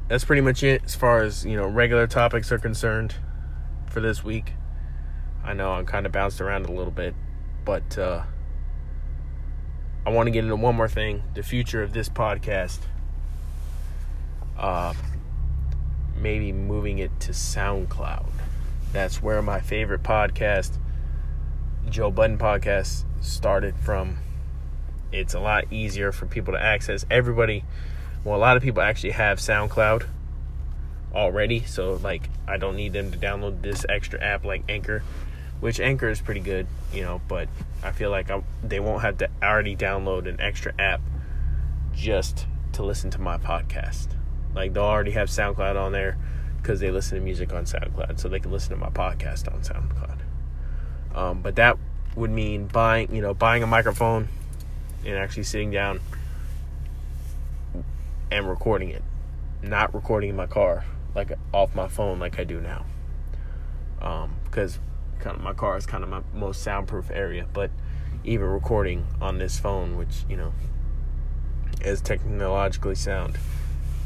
that's 0.07 0.23
pretty 0.23 0.41
much 0.41 0.63
it 0.63 0.83
as 0.85 0.95
far 0.95 1.23
as 1.23 1.45
you 1.45 1.55
know 1.55 1.67
regular 1.67 2.07
topics 2.07 2.51
are 2.51 2.59
concerned 2.59 3.15
for 3.89 4.01
this 4.01 4.23
week. 4.23 4.53
I 5.43 5.53
know 5.53 5.71
I'm 5.73 5.85
kind 5.85 6.05
of 6.05 6.11
bounced 6.11 6.41
around 6.41 6.65
a 6.67 6.71
little 6.71 6.91
bit, 6.91 7.15
but 7.65 7.97
uh, 7.97 8.23
I 10.05 10.09
want 10.11 10.27
to 10.27 10.31
get 10.31 10.43
into 10.43 10.55
one 10.55 10.75
more 10.75 10.89
thing: 10.89 11.23
the 11.33 11.43
future 11.43 11.81
of 11.81 11.93
this 11.93 12.09
podcast. 12.09 12.79
Uh, 14.59 14.93
maybe 16.17 16.51
moving 16.51 16.99
it 16.99 17.17
to 17.21 17.31
SoundCloud. 17.31 18.29
That's 18.91 19.23
where 19.23 19.41
my 19.41 19.61
favorite 19.61 20.03
podcast, 20.03 20.77
Joe 21.89 22.11
Budden 22.11 22.37
podcast, 22.37 23.05
started 23.21 23.75
from 23.77 24.17
it's 25.11 25.33
a 25.33 25.39
lot 25.39 25.71
easier 25.71 26.11
for 26.11 26.25
people 26.25 26.53
to 26.53 26.61
access. 26.61 27.05
Everybody, 27.09 27.63
well, 28.23 28.35
a 28.35 28.37
lot 28.37 28.57
of 28.57 28.63
people 28.63 28.83
actually 28.83 29.11
have 29.11 29.39
SoundCloud 29.39 30.05
already, 31.15 31.63
so 31.63 31.93
like 32.03 32.29
I 32.47 32.57
don't 32.57 32.75
need 32.75 32.93
them 32.93 33.11
to 33.11 33.17
download 33.17 33.61
this 33.61 33.85
extra 33.87 34.21
app 34.21 34.43
like 34.45 34.63
Anchor. 34.69 35.03
which 35.59 35.79
Anchor 35.79 36.09
is 36.09 36.21
pretty 36.21 36.39
good, 36.39 36.67
you 36.93 37.01
know, 37.01 37.21
but 37.27 37.49
I 37.83 37.91
feel 37.91 38.09
like 38.11 38.29
I, 38.31 38.43
they 38.63 38.79
won't 38.79 39.01
have 39.01 39.17
to 39.19 39.29
already 39.41 39.75
download 39.75 40.27
an 40.27 40.39
extra 40.39 40.73
app 40.79 41.01
just 41.93 42.45
to 42.73 42.83
listen 42.83 43.09
to 43.11 43.21
my 43.21 43.37
podcast. 43.37 44.07
Like 44.53 44.73
they'll 44.73 44.83
already 44.83 45.11
have 45.11 45.29
SoundCloud 45.29 45.79
on 45.79 45.91
there 45.91 46.17
because 46.61 46.79
they 46.79 46.91
listen 46.91 47.17
to 47.17 47.23
music 47.23 47.53
on 47.53 47.65
SoundCloud, 47.65 48.19
so 48.19 48.29
they 48.29 48.39
can 48.39 48.51
listen 48.51 48.71
to 48.71 48.77
my 48.77 48.89
podcast 48.89 49.51
on 49.53 49.61
SoundCloud. 49.61 50.19
Um, 51.15 51.41
but 51.41 51.55
that 51.55 51.77
would 52.15 52.31
mean 52.31 52.67
buying, 52.67 53.13
you 53.13 53.21
know, 53.21 53.33
buying 53.33 53.63
a 53.63 53.67
microphone 53.67 54.27
and 55.05 55.15
actually 55.15 55.43
sitting 55.43 55.71
down 55.71 55.99
and 58.31 58.47
recording 58.47 58.89
it, 58.89 59.03
not 59.61 59.93
recording 59.93 60.29
in 60.29 60.35
my 60.35 60.47
car 60.47 60.85
like 61.15 61.31
off 61.53 61.73
my 61.75 61.87
phone 61.87 62.19
like 62.19 62.39
I 62.39 62.43
do 62.43 62.61
now. 62.61 62.85
Um, 64.01 64.35
because 64.45 64.79
kind 65.19 65.35
of 65.35 65.43
my 65.43 65.53
car 65.53 65.77
is 65.77 65.85
kind 65.85 66.03
of 66.03 66.09
my 66.09 66.21
most 66.33 66.63
soundproof 66.63 67.11
area, 67.11 67.45
but 67.51 67.71
even 68.23 68.47
recording 68.47 69.05
on 69.21 69.37
this 69.37 69.59
phone, 69.59 69.97
which 69.97 70.23
you 70.29 70.37
know, 70.37 70.53
is 71.81 72.01
technologically 72.01 72.95
sound 72.95 73.37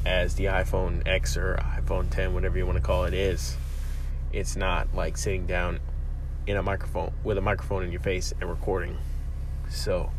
as 0.06 0.36
the 0.36 0.46
iPhone 0.46 1.08
X 1.08 1.38
or 1.38 1.56
iPhone 1.56 2.10
10, 2.10 2.34
whatever 2.34 2.58
you 2.58 2.66
want 2.66 2.78
to 2.78 2.84
call 2.84 3.06
it, 3.06 3.14
is, 3.14 3.56
it's 4.32 4.56
not 4.56 4.94
like 4.94 5.18
sitting 5.18 5.46
down 5.46 5.80
in 6.46 6.58
a 6.58 6.64
microphone 6.64 7.14
with 7.24 7.38
a 7.38 7.42
microphone 7.42 7.84
in 7.84 7.92
your 7.92 8.02
face 8.02 8.34
and 8.40 8.50
recording. 8.50 8.98
So, 9.70 10.12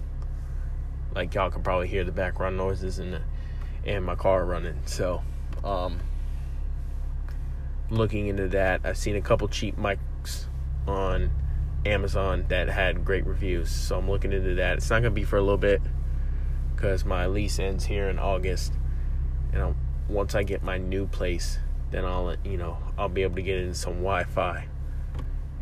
like 1.15 1.35
y'all 1.35 1.51
can 1.51 1.63
probably 1.63 1.89
hear 1.89 2.05
the 2.05 2.13
background 2.13 2.57
noises 2.57 2.99
and 2.99 3.21
and 3.85 4.05
my 4.05 4.15
car 4.15 4.45
running. 4.45 4.81
So, 4.87 5.23
um, 5.63 6.01
looking 7.91 8.29
into 8.29 8.49
that, 8.49 8.81
I've 8.85 8.97
seen 8.97 9.17
a 9.17 9.21
couple 9.21 9.49
cheap 9.49 9.77
mics 9.77 10.47
on 10.87 11.31
Amazon 11.85 12.47
that 12.49 12.69
had 12.69 13.05
great 13.05 13.27
reviews. 13.27 13.71
So 13.71 13.99
I'm 13.99 14.09
looking 14.09 14.33
into 14.33 14.55
that. 14.55 14.79
It's 14.79 14.91
not 14.91 15.03
gonna 15.03 15.11
be 15.11 15.25
for 15.25 15.37
a 15.37 15.43
little 15.43 15.59
bit 15.59 15.83
because 16.75 17.05
my 17.05 17.27
lease 17.27 17.59
ends 17.59 17.85
here 17.85 18.09
in 18.09 18.19
August, 18.19 18.73
and 19.55 19.63
I'll, 19.63 19.77
once 20.09 20.35
I 20.35 20.43
get 20.43 20.63
my 20.63 20.77
new 20.77 21.07
place, 21.07 21.59
then 21.93 22.05
I'll 22.05 22.35
you 22.45 22.59
know 22.59 22.77
I'll 22.99 23.09
be 23.09 23.23
able 23.23 23.37
to 23.37 23.43
get 23.43 23.61
in 23.61 23.73
some 23.73 23.95
Wi-Fi 23.95 24.67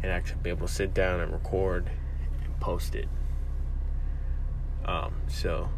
and 0.02 0.10
actually 0.10 0.40
be 0.42 0.50
able 0.50 0.66
to 0.66 0.72
sit 0.72 0.94
down 0.94 1.20
and 1.20 1.30
record 1.30 1.90
and 2.42 2.58
post 2.58 2.94
it. 2.94 3.08
Um, 4.84 5.14
so 5.28 5.68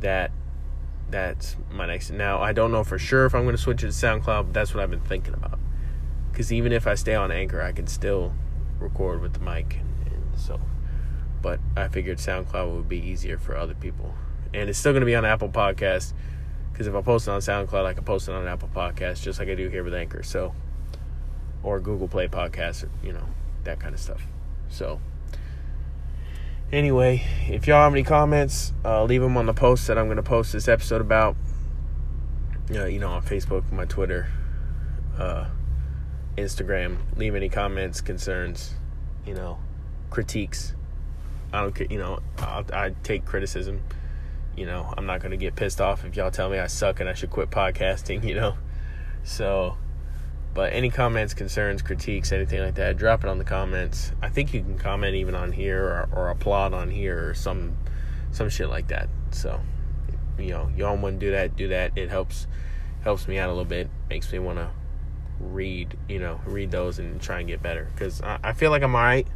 that 0.00 0.32
that's 1.10 1.56
my 1.70 1.86
next. 1.86 2.10
Now 2.10 2.40
I 2.40 2.52
don't 2.52 2.72
know 2.72 2.82
for 2.82 2.98
sure 2.98 3.26
if 3.26 3.34
I'm 3.34 3.44
going 3.44 3.54
to 3.54 3.62
switch 3.62 3.84
it 3.84 3.88
to 3.88 3.92
SoundCloud, 3.92 4.46
but 4.46 4.54
that's 4.54 4.74
what 4.74 4.82
I've 4.82 4.90
been 4.90 5.00
thinking 5.00 5.34
about. 5.34 5.58
Because 6.32 6.52
even 6.52 6.72
if 6.72 6.86
I 6.86 6.94
stay 6.94 7.14
on 7.14 7.30
Anchor, 7.30 7.60
I 7.60 7.72
can 7.72 7.86
still 7.86 8.32
record 8.78 9.20
with 9.20 9.34
the 9.34 9.40
mic, 9.40 9.76
and, 9.76 10.12
and 10.12 10.38
so. 10.38 10.60
But 11.42 11.60
I 11.76 11.88
figured 11.88 12.18
SoundCloud 12.18 12.74
would 12.74 12.88
be 12.88 12.98
easier 12.98 13.38
for 13.38 13.56
other 13.56 13.74
people, 13.74 14.14
and 14.54 14.68
it's 14.68 14.78
still 14.78 14.92
going 14.92 15.00
to 15.02 15.06
be 15.06 15.14
on 15.14 15.24
Apple 15.24 15.48
Podcast. 15.48 16.12
Because 16.72 16.86
if 16.86 16.94
I 16.94 17.00
post 17.02 17.26
it 17.26 17.32
on 17.32 17.40
SoundCloud, 17.40 17.84
I 17.84 17.92
can 17.92 18.04
post 18.04 18.28
it 18.28 18.32
on 18.32 18.46
Apple 18.46 18.70
Podcast 18.72 19.22
just 19.22 19.38
like 19.38 19.48
I 19.48 19.54
do 19.54 19.68
here 19.68 19.82
with 19.82 19.94
Anchor. 19.94 20.22
So 20.22 20.54
or 21.62 21.80
Google 21.80 22.08
Play 22.08 22.28
Podcast, 22.28 22.88
you 23.02 23.12
know, 23.12 23.24
that 23.64 23.80
kind 23.80 23.94
of 23.94 24.00
stuff. 24.00 24.22
So, 24.68 25.00
anyway, 26.72 27.24
if 27.48 27.66
y'all 27.66 27.82
have 27.82 27.92
any 27.92 28.02
comments, 28.02 28.72
uh, 28.84 29.04
leave 29.04 29.22
them 29.22 29.36
on 29.36 29.46
the 29.46 29.54
post 29.54 29.86
that 29.88 29.98
I'm 29.98 30.06
going 30.06 30.16
to 30.16 30.22
post 30.22 30.52
this 30.52 30.68
episode 30.68 31.00
about. 31.00 31.36
Uh, 32.70 32.84
you 32.84 32.98
know, 32.98 33.10
on 33.10 33.22
Facebook, 33.22 33.70
my 33.72 33.86
Twitter, 33.86 34.30
uh, 35.18 35.46
Instagram. 36.36 36.98
Leave 37.16 37.34
any 37.34 37.48
comments, 37.48 38.00
concerns, 38.00 38.74
you 39.26 39.34
know, 39.34 39.58
critiques. 40.10 40.74
I 41.52 41.62
don't, 41.62 41.90
you 41.90 41.98
know, 41.98 42.20
I'll, 42.38 42.64
I 42.72 42.94
take 43.02 43.24
criticism. 43.24 43.82
You 44.58 44.66
know, 44.66 44.92
I'm 44.96 45.06
not 45.06 45.20
going 45.20 45.30
to 45.30 45.36
get 45.36 45.54
pissed 45.54 45.80
off 45.80 46.04
if 46.04 46.16
y'all 46.16 46.30
tell 46.30 46.50
me 46.50 46.58
I 46.58 46.66
suck 46.66 47.00
and 47.00 47.08
I 47.08 47.14
should 47.14 47.30
quit 47.30 47.50
podcasting. 47.50 48.24
You 48.28 48.34
know, 48.34 48.56
so 49.22 49.76
but 50.54 50.72
any 50.72 50.90
comments, 50.90 51.34
concerns, 51.34 51.82
critiques, 51.82 52.32
anything 52.32 52.60
like 52.60 52.74
that, 52.74 52.96
drop 52.96 53.22
it 53.22 53.30
on 53.30 53.38
the 53.38 53.44
comments. 53.44 54.10
I 54.20 54.28
think 54.28 54.52
you 54.52 54.60
can 54.60 54.76
comment 54.76 55.14
even 55.14 55.36
on 55.36 55.52
here 55.52 55.84
or, 55.84 56.08
or 56.12 56.30
applaud 56.30 56.74
on 56.74 56.90
here 56.90 57.30
or 57.30 57.34
some 57.34 57.76
some 58.32 58.48
shit 58.48 58.68
like 58.68 58.88
that. 58.88 59.08
So, 59.30 59.60
you 60.36 60.48
know, 60.48 60.68
y'all 60.76 60.96
want 60.96 61.20
to 61.20 61.26
do 61.26 61.30
that, 61.30 61.54
do 61.54 61.68
that. 61.68 61.92
It 61.96 62.08
helps 62.08 62.48
helps 63.02 63.28
me 63.28 63.38
out 63.38 63.48
a 63.48 63.52
little 63.52 63.64
bit. 63.64 63.88
Makes 64.10 64.32
me 64.32 64.40
want 64.40 64.58
to 64.58 64.70
read, 65.38 65.96
you 66.08 66.18
know, 66.18 66.40
read 66.44 66.70
those 66.72 66.98
and 66.98 67.20
try 67.20 67.38
and 67.38 67.46
get 67.46 67.62
better. 67.62 67.88
Because 67.94 68.20
I, 68.20 68.38
I, 68.42 68.52
feel 68.52 68.70
like 68.70 68.82
I'm 68.82 68.96
alright. 68.96 69.28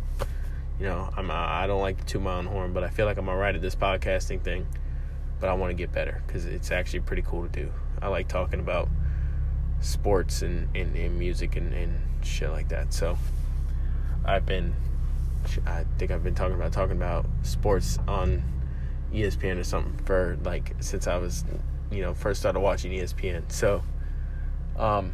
You 0.80 0.86
know, 0.86 1.08
I'm 1.16 1.30
I 1.30 1.68
don't 1.68 1.80
like 1.80 1.98
to 1.98 2.04
toot 2.04 2.22
my 2.22 2.34
own 2.34 2.46
horn, 2.46 2.72
but 2.72 2.82
I 2.82 2.90
feel 2.90 3.06
like 3.06 3.16
I'm 3.16 3.28
alright 3.28 3.54
at 3.54 3.62
this 3.62 3.76
podcasting 3.76 4.42
thing. 4.42 4.66
But 5.42 5.50
I 5.50 5.54
want 5.54 5.70
to 5.70 5.74
get 5.74 5.90
better 5.90 6.22
because 6.24 6.46
it's 6.46 6.70
actually 6.70 7.00
pretty 7.00 7.22
cool 7.22 7.42
to 7.42 7.48
do. 7.48 7.72
I 8.00 8.06
like 8.06 8.28
talking 8.28 8.60
about 8.60 8.88
sports 9.80 10.42
and, 10.42 10.68
and, 10.76 10.94
and 10.94 11.18
music 11.18 11.56
and, 11.56 11.74
and 11.74 11.98
shit 12.24 12.48
like 12.50 12.68
that. 12.68 12.94
So 12.94 13.18
I've 14.24 14.46
been, 14.46 14.72
I 15.66 15.84
think 15.98 16.12
I've 16.12 16.22
been 16.22 16.36
talking 16.36 16.54
about 16.54 16.72
talking 16.72 16.96
about 16.96 17.26
sports 17.42 17.98
on 18.06 18.44
ESPN 19.12 19.58
or 19.58 19.64
something 19.64 19.98
for 20.04 20.38
like 20.44 20.76
since 20.78 21.08
I 21.08 21.16
was, 21.16 21.44
you 21.90 22.02
know, 22.02 22.14
first 22.14 22.38
started 22.38 22.60
watching 22.60 22.92
ESPN. 22.92 23.50
So, 23.50 23.82
um, 24.78 25.12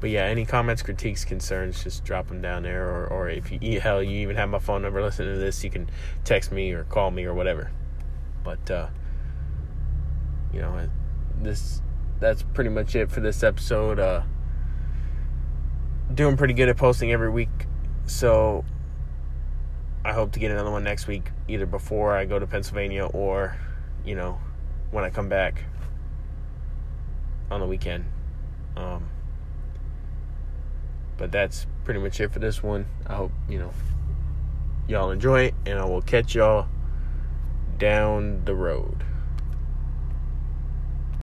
but 0.00 0.08
yeah, 0.08 0.24
any 0.24 0.46
comments, 0.46 0.80
critiques, 0.80 1.22
concerns, 1.26 1.84
just 1.84 2.02
drop 2.02 2.28
them 2.28 2.40
down 2.40 2.62
there. 2.62 2.88
Or, 2.88 3.08
or 3.08 3.28
if 3.28 3.52
you 3.62 3.78
hell, 3.78 4.02
you 4.02 4.20
even 4.20 4.36
have 4.36 4.48
my 4.48 4.58
phone 4.58 4.80
number. 4.80 5.02
Listen 5.02 5.26
to 5.26 5.36
this, 5.36 5.62
you 5.62 5.68
can 5.68 5.90
text 6.24 6.50
me 6.50 6.72
or 6.72 6.84
call 6.84 7.10
me 7.10 7.26
or 7.26 7.34
whatever. 7.34 7.70
But 8.42 8.70
uh, 8.70 8.86
you 10.54 10.60
know, 10.60 10.88
this 11.40 11.82
that's 12.20 12.42
pretty 12.42 12.70
much 12.70 12.94
it 12.94 13.10
for 13.10 13.20
this 13.20 13.42
episode. 13.42 13.98
Uh, 13.98 14.22
doing 16.14 16.36
pretty 16.36 16.54
good 16.54 16.68
at 16.68 16.76
posting 16.76 17.12
every 17.12 17.30
week, 17.30 17.50
so 18.06 18.64
I 20.04 20.12
hope 20.12 20.32
to 20.32 20.38
get 20.38 20.50
another 20.50 20.70
one 20.70 20.84
next 20.84 21.06
week, 21.06 21.30
either 21.48 21.66
before 21.66 22.14
I 22.14 22.24
go 22.24 22.38
to 22.38 22.46
Pennsylvania 22.46 23.06
or, 23.06 23.56
you 24.04 24.14
know, 24.14 24.38
when 24.90 25.02
I 25.02 25.10
come 25.10 25.28
back 25.28 25.64
on 27.50 27.60
the 27.60 27.66
weekend. 27.66 28.04
Um, 28.76 29.08
but 31.16 31.32
that's 31.32 31.66
pretty 31.84 32.00
much 32.00 32.20
it 32.20 32.32
for 32.32 32.38
this 32.38 32.62
one. 32.62 32.86
I 33.06 33.14
hope, 33.14 33.32
you 33.48 33.58
know, 33.58 33.72
y'all 34.86 35.10
enjoy 35.10 35.44
it, 35.44 35.54
and 35.64 35.78
I 35.78 35.84
will 35.84 36.02
catch 36.02 36.34
y'all 36.34 36.68
down 37.78 38.44
the 38.44 38.54
road. 38.54 39.04